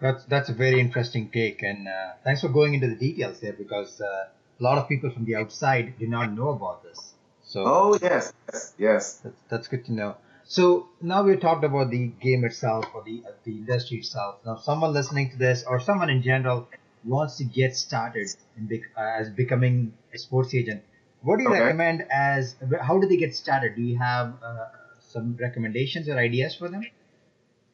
That's 0.00 0.24
that's 0.24 0.48
a 0.48 0.52
very 0.52 0.80
interesting 0.80 1.30
take, 1.30 1.62
and 1.62 1.86
uh, 1.86 2.14
thanks 2.24 2.40
for 2.40 2.48
going 2.48 2.74
into 2.74 2.88
the 2.88 2.96
details 2.96 3.38
there 3.38 3.52
because 3.52 4.00
uh, 4.00 4.26
a 4.58 4.62
lot 4.62 4.76
of 4.76 4.88
people 4.88 5.08
from 5.10 5.24
the 5.24 5.36
outside 5.36 5.94
do 6.00 6.08
not 6.08 6.32
know 6.32 6.48
about 6.48 6.82
this. 6.82 7.14
So 7.44 7.62
oh 7.64 7.98
yes, 8.02 8.32
yes, 8.52 8.74
yes. 8.76 9.14
That's, 9.22 9.36
that's 9.48 9.68
good 9.68 9.84
to 9.86 9.92
know. 9.92 10.16
So 10.46 10.88
now 11.00 11.22
we've 11.22 11.40
talked 11.40 11.64
about 11.64 11.90
the 11.90 12.08
game 12.08 12.44
itself 12.44 12.86
or 12.92 13.04
the 13.04 13.22
uh, 13.24 13.30
the 13.44 13.52
industry 13.52 13.98
itself. 13.98 14.40
Now, 14.44 14.56
someone 14.56 14.92
listening 14.92 15.30
to 15.30 15.38
this 15.38 15.62
or 15.64 15.78
someone 15.78 16.10
in 16.10 16.22
general 16.22 16.68
wants 17.04 17.36
to 17.36 17.44
get 17.44 17.76
started 17.76 18.28
in 18.56 18.66
bec- 18.66 18.90
uh, 18.96 19.00
as 19.00 19.30
becoming 19.30 19.92
a 20.12 20.18
sports 20.18 20.54
agent, 20.54 20.82
what 21.22 21.38
do 21.38 21.44
you 21.44 21.50
okay. 21.50 21.60
recommend 21.60 22.04
as 22.10 22.56
how 22.80 22.98
do 22.98 23.06
they 23.06 23.16
get 23.16 23.34
started? 23.34 23.76
Do 23.76 23.82
you 23.82 23.98
have 23.98 24.34
uh, 24.42 24.66
some 25.00 25.36
recommendations 25.40 26.08
or 26.08 26.18
ideas 26.18 26.54
for 26.54 26.68
them? 26.68 26.84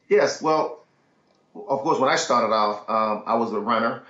Yes. 0.09 0.41
Well, 0.41 0.83
of 1.55 1.79
course, 1.81 1.99
when 1.99 2.09
I 2.09 2.15
started 2.15 2.53
off, 2.53 2.89
um, 2.89 3.23
I 3.25 3.35
was 3.35 3.51
a 3.51 3.59
runner. 3.59 4.03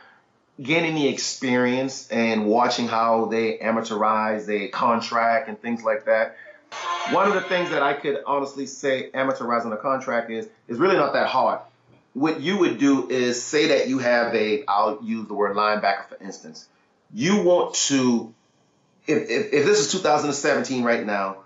Gaining 0.62 0.94
the 0.94 1.08
experience 1.08 2.12
and 2.12 2.46
watching 2.46 2.88
how 2.88 3.26
they 3.26 3.58
amateurize, 3.58 4.46
they 4.46 4.68
contract, 4.68 5.48
and 5.48 5.60
things 5.60 5.84
like 5.84 6.06
that. 6.06 6.36
One 7.10 7.28
of 7.28 7.34
the 7.34 7.42
things 7.42 7.72
that 7.72 7.82
I 7.82 7.94
could 7.94 8.22
honestly 8.28 8.68
say 8.68 9.10
amateurizing 9.12 9.74
a 9.74 9.78
contract 9.78 10.30
is 10.30 10.48
is 10.68 10.78
really 10.78 10.98
not 10.98 11.14
that 11.14 11.28
hard 11.28 11.62
what 12.14 12.42
you 12.42 12.58
would 12.58 12.78
do 12.78 13.10
is 13.10 13.42
say 13.42 13.70
that 13.70 13.88
you 13.88 14.00
have 14.00 14.36
a, 14.36 14.66
I'll 14.68 15.00
use 15.04 15.28
the 15.28 15.34
word 15.34 15.56
linebacker 15.56 16.10
for 16.10 16.18
instance. 16.22 16.68
You 17.14 17.44
want 17.44 17.76
to, 17.76 18.34
if, 19.08 19.30
if, 19.30 19.54
if 19.54 19.66
this 19.66 19.80
is 19.80 19.92
2017 19.92 20.84
right 20.84 21.06
now, 21.06 21.38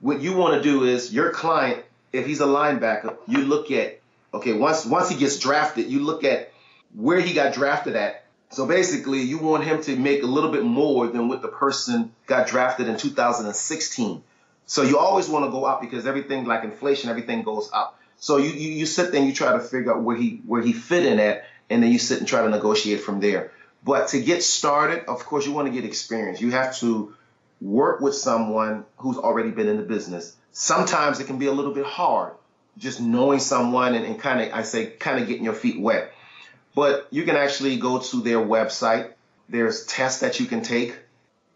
what 0.00 0.20
you 0.20 0.34
want 0.34 0.54
to 0.54 0.62
do 0.62 0.84
is 0.84 1.12
your 1.12 1.30
client, 1.30 1.84
if 2.12 2.26
he's 2.26 2.40
a 2.40 2.46
linebacker, 2.46 3.16
you 3.26 3.38
look 3.38 3.70
at, 3.70 4.00
okay, 4.32 4.52
once, 4.52 4.84
once 4.84 5.08
he 5.08 5.16
gets 5.16 5.38
drafted, 5.38 5.90
you 5.90 6.00
look 6.00 6.24
at 6.24 6.52
where 6.94 7.20
he 7.20 7.34
got 7.34 7.54
drafted 7.54 7.96
at. 7.96 8.24
So 8.50 8.66
basically, 8.66 9.22
you 9.22 9.38
want 9.38 9.62
him 9.62 9.80
to 9.82 9.94
make 9.96 10.22
a 10.22 10.26
little 10.26 10.50
bit 10.50 10.64
more 10.64 11.06
than 11.06 11.28
what 11.28 11.40
the 11.40 11.48
person 11.48 12.12
got 12.26 12.48
drafted 12.48 12.88
in 12.88 12.96
2016. 12.96 14.22
So 14.66 14.82
you 14.82 14.98
always 14.98 15.28
want 15.28 15.44
to 15.44 15.50
go 15.52 15.64
up 15.64 15.80
because 15.80 16.06
everything, 16.06 16.46
like 16.46 16.64
inflation, 16.64 17.10
everything 17.10 17.42
goes 17.42 17.70
up. 17.72 17.99
So 18.20 18.36
you, 18.36 18.50
you, 18.50 18.70
you 18.72 18.86
sit 18.86 19.10
there 19.10 19.20
and 19.20 19.28
you 19.28 19.34
try 19.34 19.52
to 19.52 19.60
figure 19.60 19.92
out 19.92 20.02
where 20.02 20.16
he 20.16 20.42
where 20.46 20.62
he 20.62 20.72
fit 20.72 21.04
in 21.04 21.18
at, 21.18 21.44
and 21.70 21.82
then 21.82 21.90
you 21.90 21.98
sit 21.98 22.18
and 22.18 22.28
try 22.28 22.42
to 22.42 22.48
negotiate 22.50 23.00
from 23.00 23.18
there. 23.20 23.50
But 23.82 24.08
to 24.08 24.20
get 24.20 24.42
started, 24.42 25.06
of 25.06 25.24
course, 25.24 25.46
you 25.46 25.52
want 25.52 25.68
to 25.68 25.72
get 25.72 25.86
experience. 25.86 26.40
You 26.40 26.50
have 26.50 26.76
to 26.78 27.14
work 27.62 28.00
with 28.00 28.14
someone 28.14 28.84
who's 28.98 29.16
already 29.16 29.50
been 29.50 29.68
in 29.68 29.78
the 29.78 29.82
business. 29.82 30.36
Sometimes 30.52 31.18
it 31.20 31.26
can 31.26 31.38
be 31.38 31.46
a 31.46 31.52
little 31.52 31.72
bit 31.72 31.86
hard, 31.86 32.34
just 32.76 33.00
knowing 33.00 33.40
someone 33.40 33.94
and, 33.94 34.04
and 34.04 34.20
kind 34.20 34.40
of 34.42 34.52
I 34.52 34.62
say 34.62 34.86
kind 34.86 35.20
of 35.20 35.26
getting 35.26 35.44
your 35.44 35.54
feet 35.54 35.80
wet. 35.80 36.12
But 36.74 37.08
you 37.10 37.24
can 37.24 37.36
actually 37.36 37.78
go 37.78 37.98
to 37.98 38.20
their 38.20 38.38
website. 38.38 39.12
There's 39.48 39.86
tests 39.86 40.20
that 40.20 40.38
you 40.40 40.46
can 40.46 40.62
take. 40.62 40.94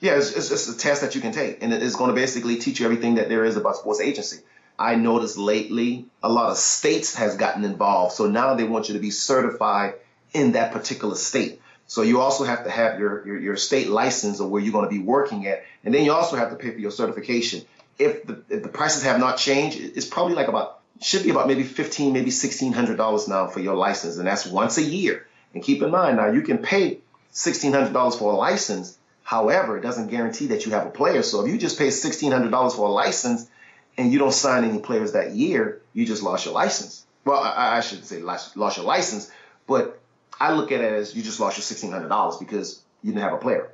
Yeah, 0.01 0.17
it's, 0.17 0.35
it's, 0.35 0.51
it's 0.51 0.69
a 0.69 0.77
test 0.77 1.03
that 1.03 1.15
you 1.15 1.21
can 1.21 1.33
take, 1.33 1.63
and 1.63 1.73
it's 1.73 1.95
going 1.95 2.09
to 2.09 2.15
basically 2.15 2.57
teach 2.57 2.81
you 2.81 2.87
everything 2.87 3.15
that 3.15 3.29
there 3.29 3.45
is 3.45 3.57
about 3.57 3.77
sports 3.77 4.01
agency. 4.01 4.39
I 4.79 4.97
noticed 4.97 5.39
lately 5.39 6.07
a 6.23 6.29
lot 6.29 6.51
of 6.51 6.57
states 6.57 7.15
has 7.15 7.37
gotten 7.37 7.65
involved. 7.65 8.15
So 8.15 8.27
now 8.27 8.55
they 8.55 8.65
want 8.65 8.89
you 8.89 8.95
to 8.95 9.01
be 9.01 9.11
certified 9.11 9.95
in 10.33 10.53
that 10.53 10.73
particular 10.73 11.15
state. 11.15 11.61
So 11.87 12.03
you 12.03 12.21
also 12.21 12.45
have 12.45 12.65
to 12.65 12.71
have 12.71 12.99
your, 12.99 13.27
your, 13.27 13.39
your 13.39 13.57
state 13.57 13.89
license 13.89 14.41
of 14.41 14.49
where 14.49 14.61
you're 14.61 14.73
going 14.73 14.87
to 14.87 14.91
be 14.91 14.99
working 14.99 15.47
at. 15.47 15.65
And 15.85 15.95
then 15.95 16.05
you 16.05 16.13
also 16.13 16.37
have 16.37 16.51
to 16.51 16.57
pay 16.57 16.73
for 16.73 16.79
your 16.79 16.91
certification. 16.91 17.63
If 17.99 18.25
the, 18.25 18.43
if 18.49 18.63
the 18.63 18.69
prices 18.69 19.05
have 19.05 19.21
not 19.21 19.37
changed, 19.37 19.79
it's 19.79 20.07
probably 20.07 20.35
like 20.35 20.49
about, 20.49 20.81
should 21.01 21.23
be 21.23 21.31
about 21.31 21.47
maybe 21.47 21.63
15, 21.63 22.13
maybe 22.13 22.31
$1,600 22.31 23.29
now 23.29 23.47
for 23.47 23.61
your 23.61 23.77
license. 23.77 24.17
And 24.17 24.27
that's 24.27 24.47
once 24.47 24.79
a 24.79 24.83
year. 24.83 25.27
And 25.53 25.63
keep 25.63 25.83
in 25.83 25.91
mind 25.91 26.17
now 26.17 26.31
you 26.31 26.43
can 26.43 26.59
pay 26.59 26.99
$1,600 27.33 28.19
for 28.19 28.33
a 28.33 28.37
license. 28.37 28.99
However, 29.23 29.79
it 29.79 29.83
doesn't 29.83 30.09
guarantee 30.09 30.49
that 30.49 30.67
you 30.67 30.73
have 30.73 30.87
a 30.87 30.91
player. 30.91 31.23
So 31.23 31.45
if 31.45 31.53
you 31.53 31.59
just 31.59 31.79
pay 31.79 31.89
$1,600 31.89 32.77
for 32.77 32.89
a 32.89 32.91
license, 32.91 33.49
and 33.97 34.13
you 34.13 34.19
don't 34.19 34.33
sign 34.33 34.65
any 34.65 34.79
players 34.79 35.13
that 35.13 35.33
year, 35.33 35.81
you 35.93 36.07
just 36.07 36.23
lost 36.23 36.45
your 36.45 36.55
license. 36.55 37.07
well, 37.25 37.41
I, 37.41 37.79
I 37.79 37.81
shouldn't 37.81 38.07
say 38.07 38.21
lost, 38.21 38.57
lost 38.57 38.77
your 38.77 38.87
license, 38.87 39.31
but 39.67 40.01
I 40.41 40.53
look 40.53 40.73
at 40.73 40.81
it 40.81 40.93
as 40.93 41.15
you 41.15 41.23
just 41.23 41.41
lost 41.41 41.57
your 41.57 41.63
sixteen 41.63 41.93
hundred 41.93 42.09
dollars 42.09 42.37
because 42.37 42.83
you 43.03 43.13
didn't 43.13 43.23
have 43.23 43.35
a 43.35 43.39
player. 43.39 43.71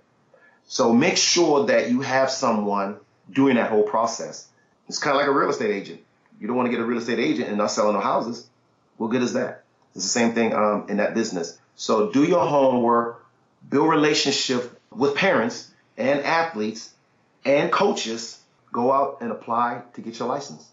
So 0.66 0.92
make 0.92 1.16
sure 1.16 1.66
that 1.66 1.90
you 1.90 2.00
have 2.02 2.30
someone 2.30 2.98
doing 3.30 3.56
that 3.56 3.70
whole 3.70 3.82
process. 3.82 4.46
It's 4.88 4.98
kind 4.98 5.16
of 5.16 5.20
like 5.20 5.28
a 5.28 5.32
real 5.32 5.50
estate 5.50 5.70
agent. 5.70 6.00
You 6.40 6.46
don't 6.46 6.56
want 6.56 6.66
to 6.66 6.70
get 6.70 6.80
a 6.80 6.84
real 6.84 6.98
estate 6.98 7.18
agent 7.18 7.48
and 7.48 7.58
not 7.58 7.70
selling 7.70 7.94
no 7.94 8.00
houses. 8.00 8.48
What 8.96 9.08
good 9.10 9.22
is 9.22 9.32
that? 9.34 9.64
It's 9.94 10.04
the 10.04 10.10
same 10.10 10.32
thing 10.32 10.54
um, 10.54 10.86
in 10.88 10.98
that 10.98 11.14
business. 11.14 11.58
So 11.76 12.10
do 12.10 12.24
your 12.24 12.46
homework, 12.46 13.24
build 13.68 13.88
relationship 13.88 14.78
with 14.90 15.14
parents 15.14 15.70
and 15.96 16.20
athletes 16.20 16.92
and 17.44 17.72
coaches. 17.72 18.38
Go 18.72 18.92
out 18.92 19.18
and 19.20 19.30
apply 19.30 19.82
to 19.94 20.00
get 20.00 20.18
your 20.18 20.28
license. 20.28 20.70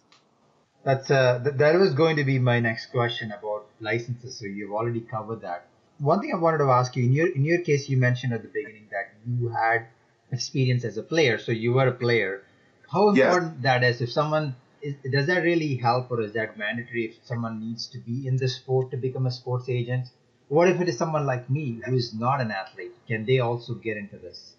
That's 0.83 1.09
uh, 1.11 1.41
th- 1.43 1.55
that 1.57 1.75
was 1.75 1.93
going 1.93 2.17
to 2.17 2.23
be 2.23 2.39
my 2.39 2.59
next 2.59 2.87
question 2.91 3.31
about 3.31 3.65
licenses. 3.79 4.37
So 4.37 4.45
you've 4.45 4.71
already 4.71 5.01
covered 5.01 5.41
that. 5.41 5.67
One 5.99 6.21
thing 6.21 6.31
I 6.33 6.37
wanted 6.37 6.59
to 6.59 6.69
ask 6.69 6.95
you 6.95 7.03
in 7.03 7.13
your 7.13 7.27
in 7.27 7.43
your 7.43 7.61
case, 7.61 7.89
you 7.89 7.97
mentioned 7.97 8.33
at 8.33 8.43
the 8.43 8.47
beginning 8.47 8.87
that 8.91 9.11
you 9.25 9.49
had 9.49 9.87
experience 10.31 10.85
as 10.85 10.97
a 10.97 11.03
player, 11.03 11.37
so 11.39 11.51
you 11.51 11.73
were 11.73 11.87
a 11.87 11.91
player. 11.91 12.43
How 12.91 13.09
important 13.09 13.53
yes. 13.55 13.63
that 13.63 13.83
is? 13.83 14.01
If 14.01 14.11
someone 14.11 14.55
is, 14.81 14.95
does 15.11 15.27
that 15.27 15.43
really 15.43 15.75
help, 15.75 16.11
or 16.11 16.21
is 16.21 16.33
that 16.33 16.57
mandatory? 16.57 17.05
If 17.05 17.25
someone 17.25 17.59
needs 17.59 17.87
to 17.87 17.97
be 17.97 18.27
in 18.27 18.37
the 18.37 18.47
sport 18.47 18.91
to 18.91 18.97
become 18.97 19.25
a 19.25 19.31
sports 19.31 19.67
agent, 19.69 20.09
what 20.47 20.69
if 20.69 20.79
it 20.79 20.87
is 20.87 20.97
someone 20.97 21.25
like 21.25 21.49
me 21.49 21.81
who 21.85 21.95
is 21.95 22.13
not 22.13 22.39
an 22.39 22.51
athlete? 22.51 22.93
Can 23.07 23.25
they 23.25 23.39
also 23.39 23.73
get 23.73 23.97
into 23.97 24.17
this? 24.17 24.53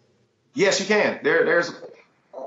Yes, 0.55 0.81
you 0.81 0.87
can. 0.87 1.21
There, 1.23 1.45
there's 1.45 1.73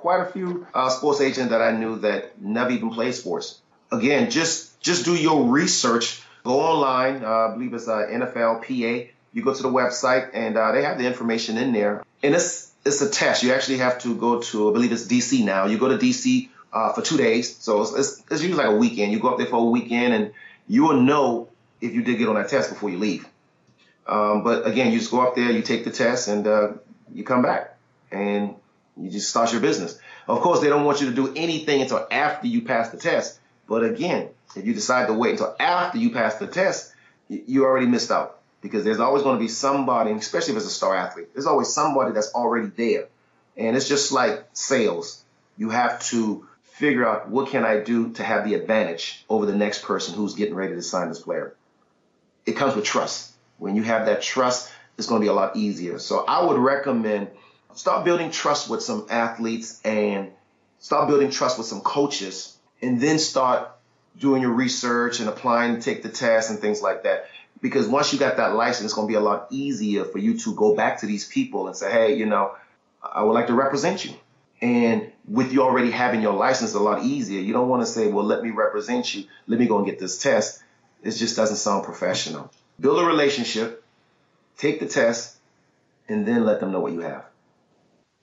quite 0.01 0.21
a 0.21 0.25
few 0.25 0.67
uh, 0.73 0.89
sports 0.89 1.21
agents 1.21 1.51
that 1.51 1.61
I 1.61 1.71
knew 1.71 1.99
that 1.99 2.41
never 2.41 2.71
even 2.71 2.89
played 2.89 3.13
sports. 3.13 3.61
Again, 3.91 4.31
just 4.31 4.79
just 4.81 5.05
do 5.05 5.15
your 5.15 5.47
research. 5.47 6.23
Go 6.43 6.59
online. 6.59 7.23
Uh, 7.23 7.29
I 7.29 7.53
believe 7.53 7.73
it's 7.73 7.87
uh, 7.87 8.07
NFL 8.09 8.61
PA. 8.61 9.11
You 9.33 9.43
go 9.43 9.53
to 9.53 9.63
the 9.63 9.69
website 9.69 10.31
and 10.33 10.57
uh, 10.57 10.71
they 10.71 10.81
have 10.83 10.97
the 10.97 11.05
information 11.05 11.57
in 11.57 11.71
there. 11.71 12.03
And 12.23 12.33
it's 12.33 12.71
it's 12.83 13.01
a 13.01 13.09
test. 13.09 13.43
You 13.43 13.53
actually 13.53 13.77
have 13.77 13.99
to 13.99 14.15
go 14.15 14.41
to 14.41 14.69
I 14.71 14.73
believe 14.73 14.91
it's 14.91 15.07
DC 15.07 15.45
now. 15.45 15.67
You 15.67 15.77
go 15.77 15.87
to 15.87 15.97
DC 15.97 16.49
uh, 16.73 16.93
for 16.93 17.01
two 17.01 17.17
days, 17.17 17.55
so 17.57 17.81
it's, 17.81 17.93
it's, 17.93 18.23
it's 18.31 18.41
usually 18.41 18.63
like 18.63 18.73
a 18.73 18.75
weekend. 18.75 19.11
You 19.11 19.19
go 19.19 19.29
up 19.29 19.37
there 19.37 19.47
for 19.47 19.57
a 19.57 19.69
weekend 19.69 20.13
and 20.13 20.33
you 20.67 20.83
will 20.83 21.01
know 21.01 21.49
if 21.79 21.93
you 21.93 22.01
did 22.01 22.17
get 22.17 22.27
on 22.27 22.35
that 22.35 22.49
test 22.49 22.69
before 22.69 22.89
you 22.89 22.97
leave. 22.97 23.27
Um, 24.07 24.43
but 24.43 24.65
again, 24.65 24.91
you 24.91 24.99
just 24.99 25.11
go 25.11 25.21
up 25.21 25.35
there, 25.35 25.51
you 25.51 25.61
take 25.61 25.83
the 25.83 25.91
test, 25.91 26.27
and 26.27 26.47
uh, 26.47 26.69
you 27.13 27.23
come 27.23 27.41
back, 27.43 27.77
and 28.11 28.55
you 29.03 29.09
just 29.09 29.29
start 29.29 29.51
your 29.51 29.61
business. 29.61 29.97
Of 30.27 30.41
course, 30.41 30.61
they 30.61 30.69
don't 30.69 30.85
want 30.85 31.01
you 31.01 31.09
to 31.09 31.15
do 31.15 31.33
anything 31.35 31.81
until 31.81 32.07
after 32.11 32.47
you 32.47 32.61
pass 32.61 32.89
the 32.89 32.97
test. 32.97 33.39
But 33.67 33.83
again, 33.83 34.29
if 34.55 34.65
you 34.65 34.73
decide 34.73 35.07
to 35.07 35.13
wait 35.13 35.31
until 35.31 35.55
after 35.59 35.97
you 35.97 36.11
pass 36.11 36.35
the 36.35 36.47
test, 36.47 36.93
you 37.27 37.65
already 37.65 37.87
missed 37.87 38.11
out 38.11 38.39
because 38.61 38.83
there's 38.83 38.99
always 38.99 39.23
going 39.23 39.37
to 39.37 39.41
be 39.41 39.47
somebody, 39.47 40.11
especially 40.11 40.51
if 40.51 40.57
it's 40.57 40.67
a 40.67 40.69
star 40.69 40.95
athlete, 40.95 41.33
there's 41.33 41.47
always 41.47 41.73
somebody 41.73 42.11
that's 42.11 42.33
already 42.33 42.67
there. 42.67 43.07
And 43.57 43.75
it's 43.75 43.87
just 43.87 44.11
like 44.11 44.45
sales. 44.53 45.23
You 45.57 45.69
have 45.69 46.01
to 46.07 46.47
figure 46.63 47.07
out 47.07 47.29
what 47.29 47.49
can 47.49 47.63
I 47.63 47.79
do 47.79 48.13
to 48.13 48.23
have 48.23 48.45
the 48.45 48.55
advantage 48.55 49.23
over 49.29 49.45
the 49.45 49.55
next 49.55 49.83
person 49.83 50.15
who's 50.15 50.35
getting 50.35 50.55
ready 50.55 50.75
to 50.75 50.81
sign 50.81 51.09
this 51.09 51.21
player. 51.21 51.55
It 52.45 52.53
comes 52.53 52.75
with 52.75 52.85
trust. 52.85 53.33
When 53.57 53.75
you 53.75 53.83
have 53.83 54.07
that 54.07 54.21
trust, 54.21 54.71
it's 54.97 55.07
going 55.07 55.21
to 55.21 55.25
be 55.25 55.29
a 55.29 55.33
lot 55.33 55.55
easier. 55.55 55.99
So 55.99 56.25
I 56.25 56.45
would 56.45 56.57
recommend 56.57 57.29
start 57.73 58.05
building 58.05 58.31
trust 58.31 58.69
with 58.69 58.81
some 58.81 59.07
athletes 59.09 59.81
and 59.83 60.31
start 60.79 61.07
building 61.07 61.29
trust 61.29 61.57
with 61.57 61.67
some 61.67 61.81
coaches 61.81 62.57
and 62.81 62.99
then 62.99 63.19
start 63.19 63.69
doing 64.17 64.41
your 64.41 64.51
research 64.51 65.19
and 65.19 65.29
applying 65.29 65.75
to 65.75 65.81
take 65.81 66.03
the 66.03 66.09
test 66.09 66.49
and 66.49 66.59
things 66.59 66.81
like 66.81 67.03
that. 67.03 67.27
Because 67.61 67.87
once 67.87 68.11
you 68.11 68.19
got 68.19 68.37
that 68.37 68.55
license, 68.55 68.85
it's 68.85 68.93
going 68.93 69.07
to 69.07 69.11
be 69.11 69.15
a 69.15 69.21
lot 69.21 69.47
easier 69.51 70.03
for 70.03 70.17
you 70.17 70.37
to 70.39 70.55
go 70.55 70.75
back 70.75 70.99
to 71.01 71.05
these 71.05 71.27
people 71.27 71.67
and 71.67 71.75
say, 71.75 71.91
hey, 71.91 72.15
you 72.15 72.25
know, 72.25 72.55
I 73.01 73.23
would 73.23 73.33
like 73.33 73.47
to 73.47 73.53
represent 73.53 74.03
you. 74.03 74.13
And 74.61 75.11
with 75.27 75.53
you 75.53 75.63
already 75.63 75.91
having 75.91 76.21
your 76.21 76.33
license, 76.33 76.73
a 76.73 76.79
lot 76.79 77.03
easier. 77.03 77.39
You 77.39 77.53
don't 77.53 77.67
want 77.67 77.81
to 77.83 77.85
say, 77.85 78.07
well, 78.07 78.25
let 78.25 78.43
me 78.43 78.51
represent 78.51 79.13
you. 79.13 79.25
Let 79.47 79.59
me 79.59 79.67
go 79.67 79.77
and 79.77 79.85
get 79.85 79.99
this 79.99 80.21
test. 80.21 80.61
It 81.03 81.11
just 81.11 81.35
doesn't 81.35 81.57
sound 81.57 81.83
professional. 81.83 82.51
Build 82.79 82.99
a 82.99 83.05
relationship, 83.05 83.83
take 84.57 84.79
the 84.79 84.87
test, 84.87 85.37
and 86.07 86.27
then 86.27 86.45
let 86.45 86.59
them 86.59 86.71
know 86.71 86.79
what 86.79 86.93
you 86.93 87.01
have. 87.01 87.25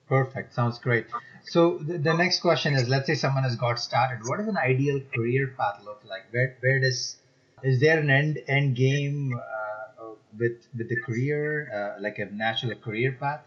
Perfect. 0.09 0.55
Sounds 0.55 0.79
great. 0.79 1.05
So 1.45 1.77
the, 1.77 1.99
the 1.99 2.13
next 2.15 2.39
question 2.39 2.73
is, 2.73 2.89
let's 2.89 3.07
say 3.07 3.15
someone 3.15 3.43
has 3.43 3.55
got 3.55 3.79
started. 3.79 4.27
What 4.27 4.39
does 4.39 4.47
an 4.47 4.57
ideal 4.57 5.01
career 5.13 5.53
path 5.55 5.81
look 5.85 6.01
like? 6.03 6.23
Where 6.31 6.57
where 6.59 6.79
does 6.79 7.15
is 7.63 7.79
there 7.79 7.99
an 7.99 8.09
end 8.09 8.39
end 8.47 8.75
game 8.75 9.39
uh, 9.39 10.13
with 10.37 10.65
with 10.75 10.89
the 10.89 10.99
career, 11.01 11.69
uh, 11.71 12.01
like 12.01 12.17
a 12.17 12.25
natural 12.25 12.75
career 12.75 13.15
path? 13.19 13.41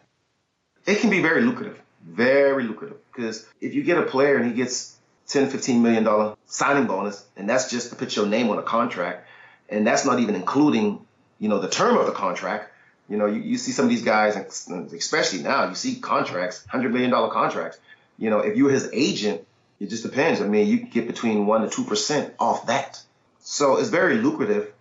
It 0.86 1.00
can 1.00 1.10
be 1.10 1.20
very 1.20 1.42
lucrative, 1.42 1.80
very 2.04 2.64
lucrative. 2.64 2.98
Because 3.12 3.46
if 3.60 3.74
you 3.74 3.82
get 3.82 3.98
a 3.98 4.02
player 4.02 4.36
and 4.36 4.46
he 4.46 4.52
gets 4.52 4.96
10, 5.28 5.50
15 5.50 5.82
million 5.82 6.04
dollar 6.04 6.36
signing 6.46 6.86
bonus, 6.86 7.24
and 7.36 7.48
that's 7.48 7.70
just 7.70 7.90
to 7.90 7.96
put 7.96 8.14
your 8.14 8.26
name 8.26 8.50
on 8.50 8.58
a 8.58 8.62
contract, 8.62 9.26
and 9.68 9.86
that's 9.86 10.04
not 10.04 10.20
even 10.20 10.34
including, 10.34 11.06
you 11.38 11.48
know, 11.48 11.58
the 11.58 11.68
term 11.68 11.96
of 11.96 12.06
the 12.06 12.12
contract. 12.12 12.71
You 13.08 13.16
know, 13.16 13.26
you, 13.26 13.40
you 13.40 13.58
see 13.58 13.72
some 13.72 13.84
of 13.84 13.90
these 13.90 14.02
guys, 14.02 14.36
especially 14.36 15.42
now, 15.42 15.68
you 15.68 15.74
see 15.74 15.96
contracts, 15.96 16.64
hundred 16.66 16.92
million 16.92 17.10
dollar 17.10 17.32
contracts. 17.32 17.78
You 18.18 18.30
know, 18.30 18.40
if 18.40 18.56
you're 18.56 18.70
his 18.70 18.88
agent, 18.92 19.46
it 19.80 19.90
just 19.90 20.02
depends. 20.02 20.40
I 20.40 20.46
mean, 20.46 20.68
you 20.68 20.78
get 20.78 21.06
between 21.06 21.46
one 21.46 21.62
to 21.62 21.68
two 21.68 21.84
percent 21.84 22.34
off 22.38 22.66
that. 22.66 23.02
So 23.40 23.78
it's 23.78 23.88
very 23.88 24.16
lucrative. 24.16 24.72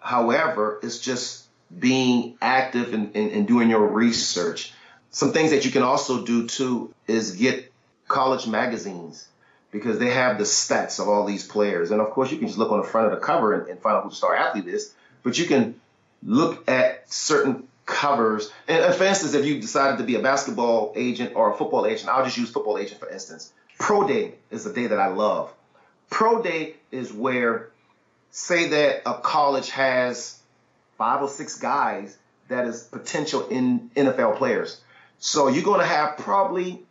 However, 0.00 0.80
it's 0.82 0.98
just 0.98 1.44
being 1.76 2.38
active 2.40 2.94
and, 2.94 3.14
and, 3.14 3.30
and 3.30 3.46
doing 3.46 3.68
your 3.68 3.86
research. 3.86 4.72
Some 5.10 5.32
things 5.32 5.50
that 5.50 5.64
you 5.64 5.70
can 5.70 5.82
also 5.82 6.24
do 6.24 6.46
too 6.46 6.94
is 7.06 7.32
get 7.32 7.72
college 8.06 8.46
magazines 8.46 9.28
because 9.70 9.98
they 9.98 10.10
have 10.10 10.38
the 10.38 10.44
stats 10.44 10.98
of 10.98 11.08
all 11.08 11.26
these 11.26 11.46
players. 11.46 11.90
And 11.90 12.00
of 12.00 12.10
course, 12.10 12.30
you 12.30 12.38
can 12.38 12.46
just 12.46 12.58
look 12.58 12.72
on 12.72 12.80
the 12.80 12.86
front 12.86 13.12
of 13.12 13.18
the 13.18 13.24
cover 13.24 13.52
and, 13.52 13.68
and 13.68 13.80
find 13.80 13.96
out 13.96 14.04
who 14.04 14.10
the 14.10 14.16
star 14.16 14.34
athlete 14.34 14.66
is. 14.66 14.94
But 15.22 15.38
you 15.38 15.46
can 15.46 15.78
look 16.22 16.68
at 16.68 17.12
certain 17.12 17.68
covers. 17.86 18.50
And 18.68 18.94
for 18.94 19.04
instance, 19.04 19.34
if 19.34 19.44
you 19.44 19.60
decided 19.60 19.98
to 19.98 20.04
be 20.04 20.14
a 20.14 20.20
basketball 20.20 20.92
agent 20.94 21.34
or 21.34 21.52
a 21.52 21.56
football 21.56 21.86
agent, 21.86 22.10
I'll 22.10 22.24
just 22.24 22.36
use 22.36 22.50
football 22.50 22.78
agent 22.78 23.00
for 23.00 23.08
instance. 23.08 23.52
Pro 23.78 24.06
Day 24.06 24.34
is 24.50 24.66
a 24.66 24.72
day 24.72 24.88
that 24.88 24.98
I 24.98 25.08
love. 25.08 25.52
Pro 26.10 26.42
Day 26.42 26.74
is 26.90 27.12
where, 27.12 27.70
say 28.30 28.68
that 28.68 29.02
a 29.06 29.14
college 29.14 29.70
has 29.70 30.38
five 30.96 31.22
or 31.22 31.28
six 31.28 31.58
guys 31.58 32.16
that 32.48 32.66
is 32.66 32.82
potential 32.82 33.46
in 33.48 33.90
NFL 33.94 34.36
players. 34.36 34.80
So 35.18 35.48
you're 35.48 35.64
going 35.64 35.80
to 35.80 35.86
have 35.86 36.18
probably, 36.18 36.82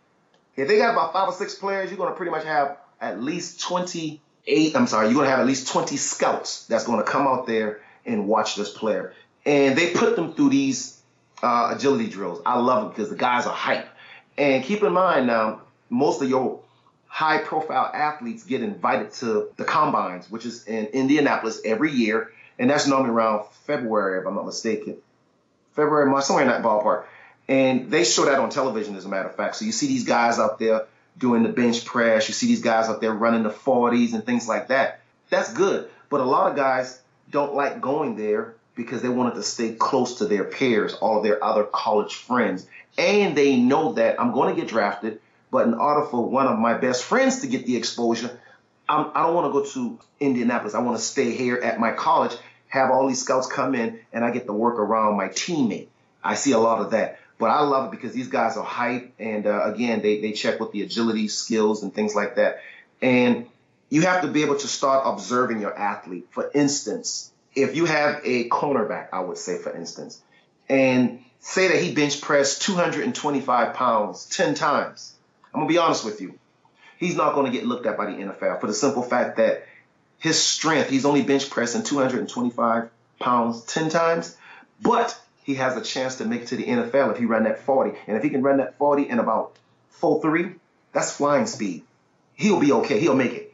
if 0.55 0.67
they 0.67 0.77
got 0.77 0.93
about 0.93 1.13
five 1.13 1.29
or 1.29 1.33
six 1.33 1.55
players, 1.55 1.89
you're 1.89 1.97
going 1.97 2.11
to 2.11 2.15
pretty 2.15 2.31
much 2.31 2.43
have 2.43 2.77
at 3.01 3.21
least 3.21 3.61
28, 3.61 4.75
I'm 4.75 4.87
sorry, 4.87 5.07
you're 5.07 5.15
going 5.15 5.25
to 5.25 5.31
have 5.31 5.39
at 5.39 5.47
least 5.47 5.67
20 5.67 5.97
scouts 5.97 6.65
that's 6.67 6.85
going 6.85 6.99
to 6.99 7.09
come 7.09 7.27
out 7.27 7.47
there 7.47 7.81
and 8.07 8.27
watch 8.27 8.55
this 8.55 8.71
player 8.71 9.13
and 9.47 9.77
they 9.77 9.91
put 9.91 10.15
them 10.17 10.33
through 10.33 10.49
these 10.49 11.01
uh, 11.41 11.73
agility 11.75 12.09
drills. 12.09 12.41
I 12.45 12.59
love 12.59 12.83
them 12.83 12.89
because 12.89 13.09
the 13.09 13.15
guys 13.15 13.45
are 13.45 13.53
hype. 13.53 13.87
And 14.37 14.63
keep 14.63 14.83
in 14.83 14.91
mind 14.91 15.25
now, 15.25 15.61
most 15.89 16.21
of 16.21 16.29
your 16.29 16.59
high 17.07 17.39
profile 17.39 17.89
athletes 17.91 18.43
get 18.43 18.61
invited 18.61 19.13
to 19.13 19.49
the 19.55 19.63
combines, 19.63 20.29
which 20.29 20.45
is 20.45 20.65
in 20.65 20.87
Indianapolis 20.87 21.61
every 21.63 21.91
year. 21.91 22.31
And 22.59 22.69
that's 22.69 22.87
normally 22.87 23.11
around 23.11 23.45
February, 23.65 24.19
if 24.19 24.27
I'm 24.27 24.35
not 24.35 24.45
mistaken. 24.45 24.97
February, 25.75 26.11
March, 26.11 26.25
somewhere 26.25 26.43
in 26.43 26.49
that 26.49 26.61
ballpark. 26.61 27.05
And 27.47 27.89
they 27.89 28.03
show 28.03 28.25
that 28.25 28.39
on 28.39 28.49
television, 28.49 28.97
as 28.97 29.05
a 29.05 29.09
matter 29.09 29.29
of 29.29 29.35
fact. 29.35 29.55
So 29.55 29.65
you 29.65 29.71
see 29.71 29.87
these 29.87 30.03
guys 30.03 30.39
out 30.39 30.59
there 30.59 30.87
doing 31.17 31.43
the 31.43 31.49
bench 31.49 31.85
press. 31.85 32.27
You 32.27 32.33
see 32.33 32.47
these 32.47 32.61
guys 32.61 32.89
out 32.89 32.99
there 32.99 33.13
running 33.13 33.43
the 33.43 33.49
40s 33.49 34.13
and 34.13 34.25
things 34.25 34.47
like 34.47 34.67
that. 34.67 34.99
That's 35.29 35.53
good. 35.53 35.89
But 36.09 36.19
a 36.19 36.25
lot 36.25 36.51
of 36.51 36.57
guys 36.57 37.01
don't 37.29 37.53
like 37.53 37.81
going 37.81 38.15
there 38.15 38.55
because 38.75 39.01
they 39.01 39.09
wanted 39.09 39.35
to 39.35 39.43
stay 39.43 39.73
close 39.73 40.19
to 40.19 40.25
their 40.25 40.43
peers, 40.43 40.93
all 40.93 41.17
of 41.17 41.23
their 41.23 41.43
other 41.43 41.63
college 41.63 42.15
friends. 42.15 42.67
And 42.97 43.35
they 43.35 43.57
know 43.57 43.93
that 43.93 44.19
I'm 44.19 44.31
going 44.31 44.53
to 44.53 44.59
get 44.59 44.69
drafted, 44.69 45.19
but 45.51 45.67
in 45.67 45.73
order 45.73 46.05
for 46.05 46.27
one 46.27 46.47
of 46.47 46.57
my 46.59 46.75
best 46.75 47.03
friends 47.03 47.41
to 47.41 47.47
get 47.47 47.65
the 47.65 47.75
exposure, 47.75 48.39
I'm, 48.87 49.11
I 49.13 49.25
do 49.25 49.33
not 49.33 49.33
want 49.33 49.53
to 49.53 49.59
go 49.59 49.65
to 49.65 49.99
Indianapolis. 50.19 50.73
I 50.73 50.79
want 50.79 50.97
to 50.97 51.03
stay 51.03 51.31
here 51.31 51.57
at 51.57 51.79
my 51.79 51.91
college, 51.91 52.35
have 52.69 52.91
all 52.91 53.07
these 53.07 53.21
scouts 53.21 53.47
come 53.47 53.75
in, 53.75 53.99
and 54.13 54.23
I 54.23 54.31
get 54.31 54.45
to 54.45 54.53
work 54.53 54.79
around 54.79 55.17
my 55.17 55.27
teammate. 55.27 55.87
I 56.23 56.35
see 56.35 56.51
a 56.51 56.59
lot 56.59 56.79
of 56.79 56.91
that. 56.91 57.19
But 57.39 57.51
I 57.51 57.61
love 57.61 57.85
it 57.85 57.91
because 57.91 58.13
these 58.13 58.29
guys 58.29 58.57
are 58.57 58.63
hype. 58.63 59.13
And 59.19 59.45
uh, 59.45 59.63
again, 59.65 60.01
they, 60.01 60.21
they 60.21 60.31
check 60.31 60.59
with 60.59 60.71
the 60.71 60.81
agility 60.81 61.27
skills 61.27 61.83
and 61.83 61.93
things 61.93 62.15
like 62.15 62.35
that. 62.35 62.61
And 63.01 63.47
you 63.89 64.01
have 64.01 64.21
to 64.21 64.27
be 64.27 64.43
able 64.43 64.57
to 64.57 64.67
start 64.67 65.03
observing 65.05 65.61
your 65.61 65.77
athlete. 65.77 66.27
For 66.31 66.49
instance, 66.53 67.31
if 67.55 67.75
you 67.75 67.85
have 67.85 68.21
a 68.23 68.49
cornerback, 68.49 69.09
I 69.13 69.21
would 69.21 69.37
say, 69.37 69.57
for 69.57 69.75
instance, 69.75 70.21
and 70.69 71.23
say 71.39 71.69
that 71.69 71.81
he 71.81 71.93
bench 71.93 72.21
pressed 72.21 72.61
225 72.63 73.73
pounds 73.73 74.25
10 74.25 74.55
times, 74.55 75.13
I'm 75.53 75.61
going 75.61 75.67
to 75.67 75.73
be 75.73 75.77
honest 75.77 76.03
with 76.03 76.21
you. 76.21 76.37
He's 76.97 77.15
not 77.15 77.35
going 77.35 77.51
to 77.51 77.57
get 77.57 77.65
looked 77.65 77.85
at 77.85 77.97
by 77.97 78.07
the 78.07 78.17
NFL 78.17 78.59
for 78.59 78.67
the 78.67 78.73
simple 78.73 79.03
fact 79.03 79.37
that 79.37 79.65
his 80.19 80.41
strength, 80.41 80.89
he's 80.89 81.05
only 81.05 81.21
bench 81.21 81.49
pressing 81.49 81.83
225 81.83 82.89
pounds 83.19 83.63
10 83.65 83.89
times, 83.89 84.35
but 84.81 85.19
he 85.43 85.55
has 85.55 85.77
a 85.77 85.81
chance 85.81 86.17
to 86.17 86.25
make 86.25 86.41
it 86.41 86.47
to 86.49 86.57
the 86.57 86.65
NFL 86.65 87.11
if 87.11 87.17
he 87.17 87.25
run 87.25 87.43
that 87.45 87.59
40. 87.59 87.97
And 88.07 88.17
if 88.17 88.23
he 88.23 88.29
can 88.29 88.41
run 88.41 88.57
that 88.57 88.77
40 88.77 89.09
in 89.09 89.19
about 89.19 89.55
4-3, 90.01 90.55
that's 90.91 91.15
flying 91.15 91.45
speed. 91.45 91.83
He'll 92.35 92.59
be 92.59 92.71
okay. 92.71 92.99
He'll 92.99 93.15
make 93.15 93.33
it. 93.33 93.46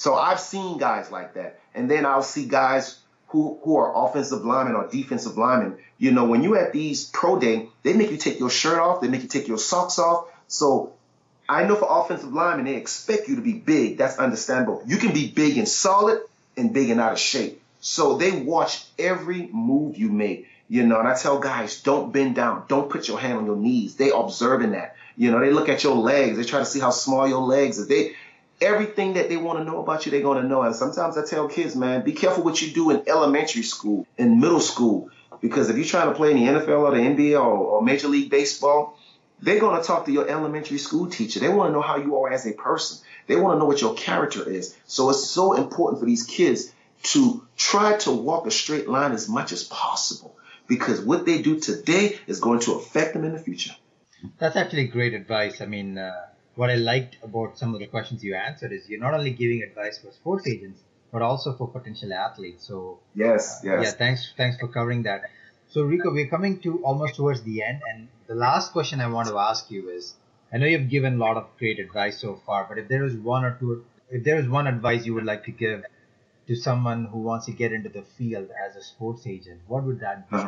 So 0.00 0.14
I've 0.14 0.40
seen 0.40 0.78
guys 0.78 1.10
like 1.10 1.34
that. 1.34 1.60
And 1.74 1.90
then 1.90 2.06
I'll 2.06 2.22
see 2.22 2.46
guys 2.46 2.98
who, 3.28 3.60
who 3.62 3.76
are 3.76 4.06
offensive 4.06 4.46
linemen 4.46 4.74
or 4.74 4.88
defensive 4.88 5.36
linemen. 5.36 5.76
You 5.98 6.10
know, 6.10 6.24
when 6.24 6.42
you 6.42 6.56
at 6.56 6.72
these 6.72 7.04
pro 7.04 7.38
day, 7.38 7.68
they 7.82 7.92
make 7.92 8.10
you 8.10 8.16
take 8.16 8.38
your 8.40 8.48
shirt 8.48 8.78
off, 8.78 9.02
they 9.02 9.08
make 9.08 9.20
you 9.20 9.28
take 9.28 9.46
your 9.46 9.58
socks 9.58 9.98
off. 9.98 10.28
So 10.48 10.94
I 11.46 11.64
know 11.64 11.76
for 11.76 11.86
offensive 11.86 12.32
linemen, 12.32 12.64
they 12.64 12.76
expect 12.76 13.28
you 13.28 13.36
to 13.36 13.42
be 13.42 13.52
big. 13.52 13.98
That's 13.98 14.16
understandable. 14.16 14.82
You 14.86 14.96
can 14.96 15.12
be 15.12 15.28
big 15.28 15.58
and 15.58 15.68
solid 15.68 16.22
and 16.56 16.72
big 16.72 16.88
and 16.88 16.98
out 16.98 17.12
of 17.12 17.18
shape. 17.18 17.60
So 17.82 18.16
they 18.16 18.30
watch 18.32 18.82
every 18.98 19.48
move 19.48 19.98
you 19.98 20.08
make. 20.08 20.46
You 20.70 20.86
know, 20.86 20.98
and 20.98 21.08
I 21.08 21.14
tell 21.14 21.40
guys, 21.40 21.82
don't 21.82 22.10
bend 22.10 22.36
down. 22.36 22.64
Don't 22.68 22.88
put 22.88 23.06
your 23.06 23.20
hand 23.20 23.36
on 23.36 23.44
your 23.44 23.56
knees. 23.56 23.96
They 23.96 24.12
observing 24.12 24.70
that. 24.70 24.96
You 25.18 25.30
know, 25.30 25.40
they 25.40 25.50
look 25.50 25.68
at 25.68 25.84
your 25.84 25.96
legs. 25.96 26.38
They 26.38 26.44
try 26.44 26.60
to 26.60 26.64
see 26.64 26.80
how 26.80 26.88
small 26.88 27.28
your 27.28 27.42
legs 27.42 27.78
are. 27.78 27.84
They 27.84 28.14
everything 28.60 29.14
that 29.14 29.28
they 29.28 29.36
want 29.36 29.58
to 29.58 29.64
know 29.64 29.82
about 29.82 30.04
you, 30.04 30.12
they're 30.12 30.22
going 30.22 30.42
to 30.42 30.48
know. 30.48 30.62
And 30.62 30.74
sometimes 30.74 31.16
I 31.16 31.24
tell 31.24 31.48
kids, 31.48 31.74
man, 31.74 32.04
be 32.04 32.12
careful 32.12 32.44
what 32.44 32.60
you 32.60 32.72
do 32.72 32.90
in 32.90 33.02
elementary 33.08 33.62
school, 33.62 34.06
in 34.18 34.40
middle 34.40 34.60
school, 34.60 35.10
because 35.40 35.70
if 35.70 35.76
you're 35.76 35.86
trying 35.86 36.08
to 36.08 36.14
play 36.14 36.32
in 36.32 36.36
the 36.36 36.60
NFL 36.60 36.80
or 36.80 36.90
the 36.90 36.98
NBA 36.98 37.34
or, 37.34 37.46
or 37.46 37.82
Major 37.82 38.08
League 38.08 38.30
Baseball, 38.30 38.98
they're 39.40 39.60
going 39.60 39.80
to 39.80 39.86
talk 39.86 40.04
to 40.04 40.12
your 40.12 40.28
elementary 40.28 40.78
school 40.78 41.08
teacher. 41.08 41.40
They 41.40 41.48
want 41.48 41.70
to 41.70 41.72
know 41.72 41.80
how 41.80 41.96
you 41.96 42.16
are 42.16 42.30
as 42.30 42.46
a 42.46 42.52
person. 42.52 42.98
They 43.26 43.36
want 43.36 43.54
to 43.54 43.58
know 43.58 43.64
what 43.64 43.80
your 43.80 43.94
character 43.94 44.48
is. 44.48 44.76
So 44.86 45.08
it's 45.10 45.24
so 45.24 45.54
important 45.54 46.00
for 46.00 46.06
these 46.06 46.24
kids 46.24 46.72
to 47.02 47.46
try 47.56 47.96
to 47.98 48.12
walk 48.12 48.46
a 48.46 48.50
straight 48.50 48.88
line 48.88 49.12
as 49.12 49.28
much 49.28 49.52
as 49.52 49.64
possible 49.64 50.36
because 50.68 51.00
what 51.00 51.24
they 51.24 51.40
do 51.40 51.58
today 51.58 52.18
is 52.26 52.40
going 52.40 52.60
to 52.60 52.74
affect 52.74 53.14
them 53.14 53.24
in 53.24 53.32
the 53.32 53.38
future. 53.38 53.74
That's 54.38 54.56
actually 54.56 54.88
great 54.88 55.14
advice. 55.14 55.62
I 55.62 55.66
mean, 55.66 55.96
uh, 55.96 56.12
what 56.60 56.68
I 56.68 56.74
liked 56.74 57.16
about 57.22 57.56
some 57.56 57.72
of 57.72 57.80
the 57.80 57.86
questions 57.86 58.22
you 58.22 58.34
answered 58.34 58.70
is 58.70 58.86
you're 58.86 59.00
not 59.00 59.14
only 59.14 59.30
giving 59.30 59.62
advice 59.62 59.98
for 59.98 60.12
sports 60.12 60.46
agents, 60.46 60.82
but 61.10 61.22
also 61.22 61.54
for 61.54 61.66
potential 61.66 62.12
athletes. 62.12 62.66
So 62.66 62.98
yes, 63.14 63.64
uh, 63.64 63.68
yes, 63.68 63.84
yeah. 63.84 63.90
Thanks, 63.92 64.34
thanks 64.36 64.58
for 64.58 64.68
covering 64.68 65.04
that. 65.04 65.22
So 65.68 65.84
Rico, 65.84 66.12
we're 66.12 66.28
coming 66.28 66.60
to 66.64 66.84
almost 66.84 67.14
towards 67.14 67.42
the 67.44 67.62
end, 67.62 67.80
and 67.90 68.08
the 68.26 68.34
last 68.34 68.72
question 68.72 69.00
I 69.00 69.06
want 69.06 69.28
to 69.28 69.38
ask 69.38 69.70
you 69.70 69.88
is: 69.88 70.12
I 70.52 70.58
know 70.58 70.66
you've 70.66 70.90
given 70.90 71.14
a 71.14 71.16
lot 71.16 71.38
of 71.38 71.46
great 71.58 71.78
advice 71.78 72.20
so 72.20 72.34
far, 72.44 72.66
but 72.68 72.76
if 72.76 72.88
there 72.88 73.06
is 73.06 73.14
one 73.14 73.46
or 73.46 73.56
two, 73.58 73.82
if 74.10 74.22
there 74.24 74.38
is 74.38 74.46
one 74.46 74.66
advice 74.66 75.06
you 75.06 75.14
would 75.14 75.24
like 75.32 75.44
to 75.44 75.52
give 75.52 75.82
to 76.48 76.56
someone 76.56 77.06
who 77.06 77.20
wants 77.30 77.46
to 77.46 77.52
get 77.52 77.72
into 77.72 77.88
the 77.88 78.02
field 78.18 78.50
as 78.66 78.76
a 78.76 78.82
sports 78.82 79.26
agent, 79.26 79.62
what 79.66 79.84
would 79.84 80.00
that 80.00 80.28
be? 80.28 80.44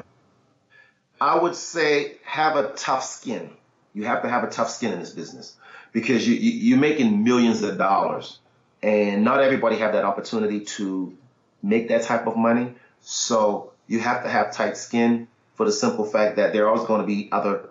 I 1.23 1.39
would 1.39 1.57
say 1.57 2.19
have 2.25 2.57
a 2.57 2.69
tough 2.75 3.05
skin. 3.05 3.51
You 3.95 4.05
have 4.05 4.23
to 4.23 4.29
have 4.29 4.45
a 4.45 4.51
tough 4.51 4.71
skin 4.71 4.93
in 4.93 5.01
this 5.01 5.13
business 5.13 5.57
because 5.93 6.27
you, 6.27 6.35
you 6.35 6.77
are 6.77 6.81
making 6.81 7.25
millions 7.25 7.63
of 7.63 7.79
dollars, 7.79 8.39
and 8.83 9.25
not 9.25 9.41
everybody 9.41 9.77
have 9.77 9.93
that 9.93 10.05
opportunity 10.05 10.61
to 10.61 11.17
make 11.63 11.89
that 11.89 12.03
type 12.03 12.27
of 12.27 12.37
money. 12.37 12.75
So 13.03 13.73
you 13.87 14.01
have 14.01 14.23
to 14.25 14.29
have 14.29 14.53
tight 14.53 14.77
skin 14.77 15.29
for 15.55 15.67
the 15.67 15.73
simple 15.73 16.05
fact 16.05 16.37
that 16.37 16.53
there 16.53 16.67
are 16.67 16.71
always 16.71 16.87
going 16.87 17.01
to 17.01 17.07
be 17.07 17.29
other 17.31 17.69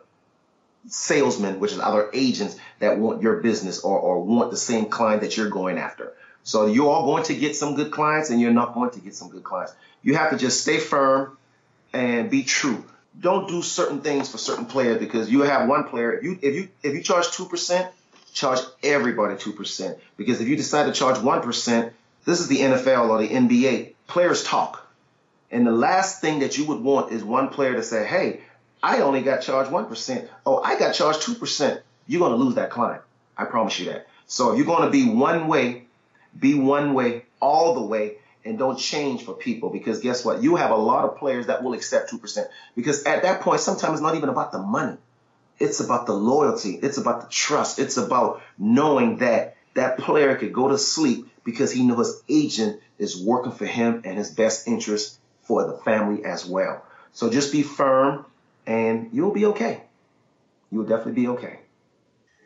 salesmen, 0.88 1.60
which 1.60 1.72
is 1.72 1.80
other 1.80 2.10
agents 2.14 2.58
that 2.80 2.98
want 2.98 3.22
your 3.22 3.38
business 3.38 3.82
or, 3.82 4.00
or 4.00 4.24
want 4.24 4.52
the 4.52 4.58
same 4.58 4.86
client 4.86 5.22
that 5.22 5.38
you're 5.38 5.50
going 5.50 5.78
after. 5.78 6.14
So 6.44 6.66
you're 6.66 6.90
all 6.90 7.06
going 7.06 7.24
to 7.26 7.36
get 7.36 7.56
some 7.56 7.76
good 7.76 7.92
clients 7.92 8.30
and 8.30 8.42
you're 8.42 8.52
not 8.52 8.74
going 8.74 8.90
to 8.92 9.00
get 9.00 9.14
some 9.14 9.30
good 9.30 9.44
clients. 9.44 9.74
You 10.02 10.16
have 10.16 10.32
to 10.32 10.38
just 10.38 10.62
stay 10.62 10.80
firm 10.80 11.38
and 11.94 12.30
be 12.30 12.44
true. 12.44 12.84
Don't 13.20 13.48
do 13.48 13.62
certain 13.62 14.02
things 14.02 14.30
for 14.30 14.38
certain 14.38 14.66
players 14.66 14.98
because 14.98 15.30
you 15.30 15.42
have 15.42 15.68
one 15.68 15.84
player. 15.84 16.14
If 16.14 16.24
you 16.24 16.40
if 16.42 16.56
you 16.56 16.70
if 16.82 16.94
you 16.94 17.04
charge 17.04 17.30
two 17.32 17.46
percent, 17.46 17.92
charge 18.34 18.60
everybody 18.84 19.36
2%. 19.36 20.00
Because 20.18 20.42
if 20.42 20.48
you 20.48 20.56
decide 20.56 20.86
to 20.86 20.94
charge 20.94 21.18
1%, 21.18 21.92
this 22.26 22.40
is 22.40 22.48
the 22.48 22.60
NFL 22.60 23.10
or 23.10 23.22
the 23.22 23.30
NBA. 23.30 23.94
Players 24.08 24.44
talk. 24.44 24.88
And 25.50 25.68
the 25.68 25.72
last 25.72 26.22
thing 26.22 26.40
that 26.40 26.58
you 26.58 26.66
would 26.66 26.82
want 26.82 27.12
is 27.12 27.24
one 27.24 27.50
player 27.50 27.74
to 27.74 27.84
say, 27.84 28.06
hey, 28.06 28.42
I 28.82 29.02
only 29.02 29.22
got 29.22 29.42
charged 29.42 29.70
1%. 29.70 30.28
Oh, 30.46 30.60
I 30.62 30.80
got 30.80 30.94
charged 30.94 31.22
2%. 31.22 31.82
You're 32.08 32.20
going 32.20 32.32
to 32.32 32.38
lose 32.38 32.56
that 32.56 32.70
client. 32.70 33.02
I 33.38 33.46
promise 33.46 33.80
you 33.80 33.88
that. 33.88 34.08
So 34.28 34.52
if 34.52 34.58
you're 34.58 34.66
going 34.66 34.84
to 34.84 34.90
be 34.90 35.10
one 35.10 35.48
way, 35.48 35.86
be 36.38 36.54
one 36.54 36.94
way 36.94 37.26
all 37.40 37.74
the 37.74 37.82
way 37.82 38.18
and 38.46 38.58
don't 38.58 38.78
change 38.78 39.24
for 39.24 39.34
people 39.34 39.70
because 39.70 40.00
guess 40.00 40.24
what? 40.24 40.42
You 40.42 40.56
have 40.56 40.72
a 40.72 40.76
lot 40.76 41.06
of 41.06 41.18
players 41.18 41.48
that 41.48 41.64
will 41.64 41.74
accept 41.74 42.12
2% 42.12 42.48
because 42.76 43.04
at 43.04 43.24
that 43.24 43.42
point, 43.42 43.60
sometimes 43.60 43.94
it's 43.94 44.02
not 44.02 44.16
even 44.16 44.30
about 44.30 44.52
the 44.52 44.60
money. 44.60 44.98
It's 45.62 45.80
about 45.80 46.06
the 46.06 46.14
loyalty. 46.14 46.80
It's 46.82 46.98
about 46.98 47.22
the 47.22 47.28
trust. 47.30 47.80
It's 47.80 47.98
about 47.98 48.42
knowing 48.58 49.18
that 49.18 49.56
that 49.76 49.98
player 49.98 50.36
could 50.36 50.54
go 50.54 50.68
to 50.70 50.78
sleep 50.78 51.30
because 51.44 51.72
he 51.72 51.86
knows 51.86 52.08
his 52.08 52.24
agent 52.28 52.82
is 52.98 53.22
working 53.22 53.52
for 53.52 53.66
him 53.66 54.02
and 54.06 54.18
his 54.18 54.32
best 54.32 54.68
interest 54.68 55.20
for 55.44 55.66
the 55.68 55.78
family 55.78 56.26
as 56.26 56.46
well. 56.46 56.84
So 57.14 57.30
just 57.30 57.52
be 57.52 57.64
firm 57.64 58.26
and 58.66 59.10
you'll 59.14 59.34
be 59.34 59.46
okay. 59.48 59.84
You'll 60.72 60.86
definitely 60.86 61.22
be 61.24 61.28
okay. 61.30 61.60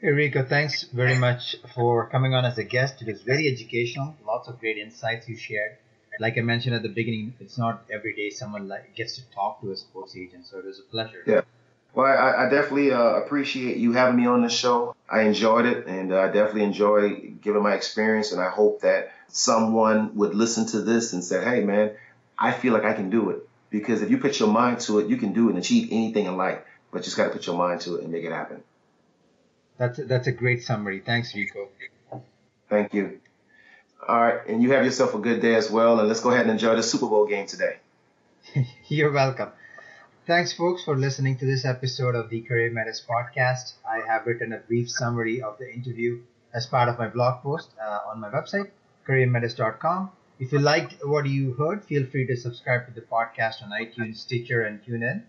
Hey 0.01 0.12
Rico, 0.12 0.43
thanks 0.43 0.84
very 0.84 1.17
much 1.17 1.56
for 1.73 2.08
coming 2.10 2.34
on 2.34 2.45
as 2.45 2.58
a 2.58 2.63
guest. 2.63 3.01
It 3.01 3.08
was 3.08 3.21
very 3.23 3.47
educational. 3.47 4.15
Lots 4.25 4.47
of 4.47 4.60
great 4.60 4.78
insights 4.78 5.28
you 5.28 5.38
shared. 5.38 5.78
Like 6.19 6.38
I 6.38 6.41
mentioned 6.41 6.75
at 6.75 6.84
the 6.84 6.89
beginning, 6.89 7.34
it's 7.39 7.58
not 7.58 7.86
every 7.89 8.13
day 8.15 8.30
someone 8.30 8.67
like 8.67 8.95
gets 8.95 9.15
to 9.15 9.21
talk 9.34 9.62
to 9.62 9.71
a 9.71 9.78
sports 9.78 10.15
agent, 10.15 10.45
so 10.47 10.60
it 10.60 10.65
was 10.65 10.80
a 10.80 10.84
pleasure. 10.84 11.23
Yeah. 11.25 11.41
Well, 11.95 12.05
I, 12.05 12.45
I 12.45 12.49
definitely 12.49 12.91
uh, 12.91 13.15
appreciate 13.15 13.77
you 13.77 13.93
having 13.93 14.17
me 14.17 14.27
on 14.27 14.43
this 14.43 14.53
show. 14.53 14.95
I 15.10 15.21
enjoyed 15.21 15.65
it, 15.65 15.88
and 15.88 16.12
uh, 16.12 16.19
I 16.19 16.25
definitely 16.27 16.63
enjoy 16.63 17.31
giving 17.41 17.63
my 17.63 17.73
experience. 17.73 18.34
And 18.34 18.41
I 18.41 18.49
hope 18.49 18.81
that 18.81 19.13
someone 19.29 20.15
would 20.15 20.36
listen 20.36 20.65
to 20.67 20.81
this 20.81 21.13
and 21.13 21.23
say, 21.23 21.43
"Hey, 21.43 21.63
man, 21.63 21.91
I 22.38 22.51
feel 22.51 22.73
like 22.73 22.84
I 22.84 22.93
can 22.93 23.10
do 23.10 23.29
it." 23.29 23.47
Because 23.69 24.01
if 24.01 24.10
you 24.10 24.17
put 24.17 24.39
your 24.39 24.49
mind 24.49 24.81
to 24.81 24.99
it, 24.99 25.08
you 25.08 25.15
can 25.15 25.31
do 25.31 25.49
and 25.49 25.58
achieve 25.58 25.88
anything 25.89 26.25
in 26.25 26.36
life. 26.36 26.60
But 26.91 26.99
you 26.99 27.03
just 27.05 27.17
got 27.17 27.25
to 27.25 27.29
put 27.29 27.47
your 27.47 27.58
mind 27.58 27.81
to 27.81 27.95
it 27.95 28.03
and 28.03 28.12
make 28.12 28.25
it 28.25 28.31
happen. 28.31 28.62
That's 29.77 29.99
a, 29.99 30.05
that's 30.05 30.27
a 30.27 30.31
great 30.34 30.63
summary. 30.63 30.99
Thanks, 30.99 31.34
Rico. 31.34 31.69
Thank 32.69 32.93
you. 32.93 33.19
All 34.05 34.19
right, 34.19 34.45
and 34.47 34.62
you 34.62 34.71
have 34.71 34.84
yourself 34.84 35.15
a 35.15 35.19
good 35.19 35.41
day 35.41 35.55
as 35.55 35.71
well. 35.71 35.99
And 35.99 36.10
let's 36.10 36.19
go 36.19 36.29
ahead 36.29 36.41
and 36.41 36.51
enjoy 36.51 36.75
the 36.75 36.84
Super 36.84 37.08
Bowl 37.08 37.25
game 37.25 37.47
today. 37.47 37.77
You're 38.88 39.12
welcome. 39.12 39.49
Thanks, 40.28 40.54
folks, 40.54 40.84
for 40.84 40.98
listening 40.98 41.38
to 41.38 41.46
this 41.46 41.66
episode 41.66 42.16
of 42.16 42.32
the 42.32 42.42
Career 42.42 42.72
Metis 42.72 43.00
podcast. 43.08 43.74
I 43.88 44.02
have 44.08 44.26
written 44.26 44.54
a 44.54 44.58
brief 44.58 44.90
summary 44.90 45.44
of 45.44 45.60
the 45.60 45.72
interview 45.72 46.22
as 46.52 46.66
part 46.66 46.90
of 46.90 46.98
my 46.98 47.08
blog 47.08 47.44
post 47.44 47.70
uh, 47.80 48.00
on 48.10 48.22
my 48.22 48.32
website, 48.32 48.72
careermetis.com. 49.08 50.10
If 50.40 50.52
you 50.52 50.58
liked 50.58 50.96
what 51.04 51.28
you 51.28 51.54
heard, 51.54 51.86
feel 51.86 52.08
free 52.08 52.26
to 52.26 52.36
subscribe 52.36 52.88
to 52.88 52.94
the 53.00 53.02
podcast 53.06 53.62
on 53.62 53.70
iTunes, 53.70 54.16
Stitcher, 54.16 54.64
and 54.64 54.84
TuneIn. 54.84 55.22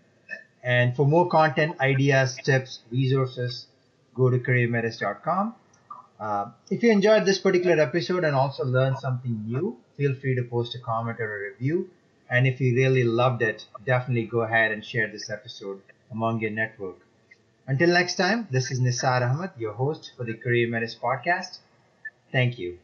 And 0.63 0.95
for 0.95 1.05
more 1.05 1.29
content, 1.29 1.79
ideas, 1.79 2.35
tips, 2.43 2.79
resources, 2.89 3.67
go 4.15 4.31
to 4.31 4.39
careermetis.com. 4.39 5.53
Uh, 6.19 6.45
if 6.71 6.81
you 6.81 6.91
enjoyed 6.91 7.23
this 7.23 7.37
particular 7.37 7.79
episode 7.79 8.23
and 8.23 8.35
also 8.35 8.65
learned 8.65 8.97
something 8.97 9.45
new, 9.45 9.77
feel 9.95 10.15
free 10.15 10.33
to 10.33 10.41
post 10.41 10.73
a 10.73 10.79
comment 10.79 11.19
or 11.19 11.35
a 11.35 11.51
review 11.51 11.87
and 12.29 12.47
if 12.47 12.59
you 12.59 12.75
really 12.75 13.03
loved 13.03 13.41
it, 13.41 13.65
definitely 13.85 14.25
go 14.25 14.41
ahead 14.41 14.71
and 14.71 14.83
share 14.83 15.07
this 15.07 15.29
episode 15.29 15.81
among 16.11 16.41
your 16.41 16.51
network. 16.51 16.97
Until 17.67 17.89
next 17.89 18.15
time, 18.15 18.47
this 18.49 18.71
is 18.71 18.79
Nisar 18.79 19.21
Ahmed, 19.21 19.51
your 19.57 19.73
host 19.73 20.13
for 20.15 20.23
the 20.23 20.33
Career 20.33 20.69
Metis 20.69 20.95
podcast. 20.95 21.59
Thank 22.31 22.57
you. 22.59 22.79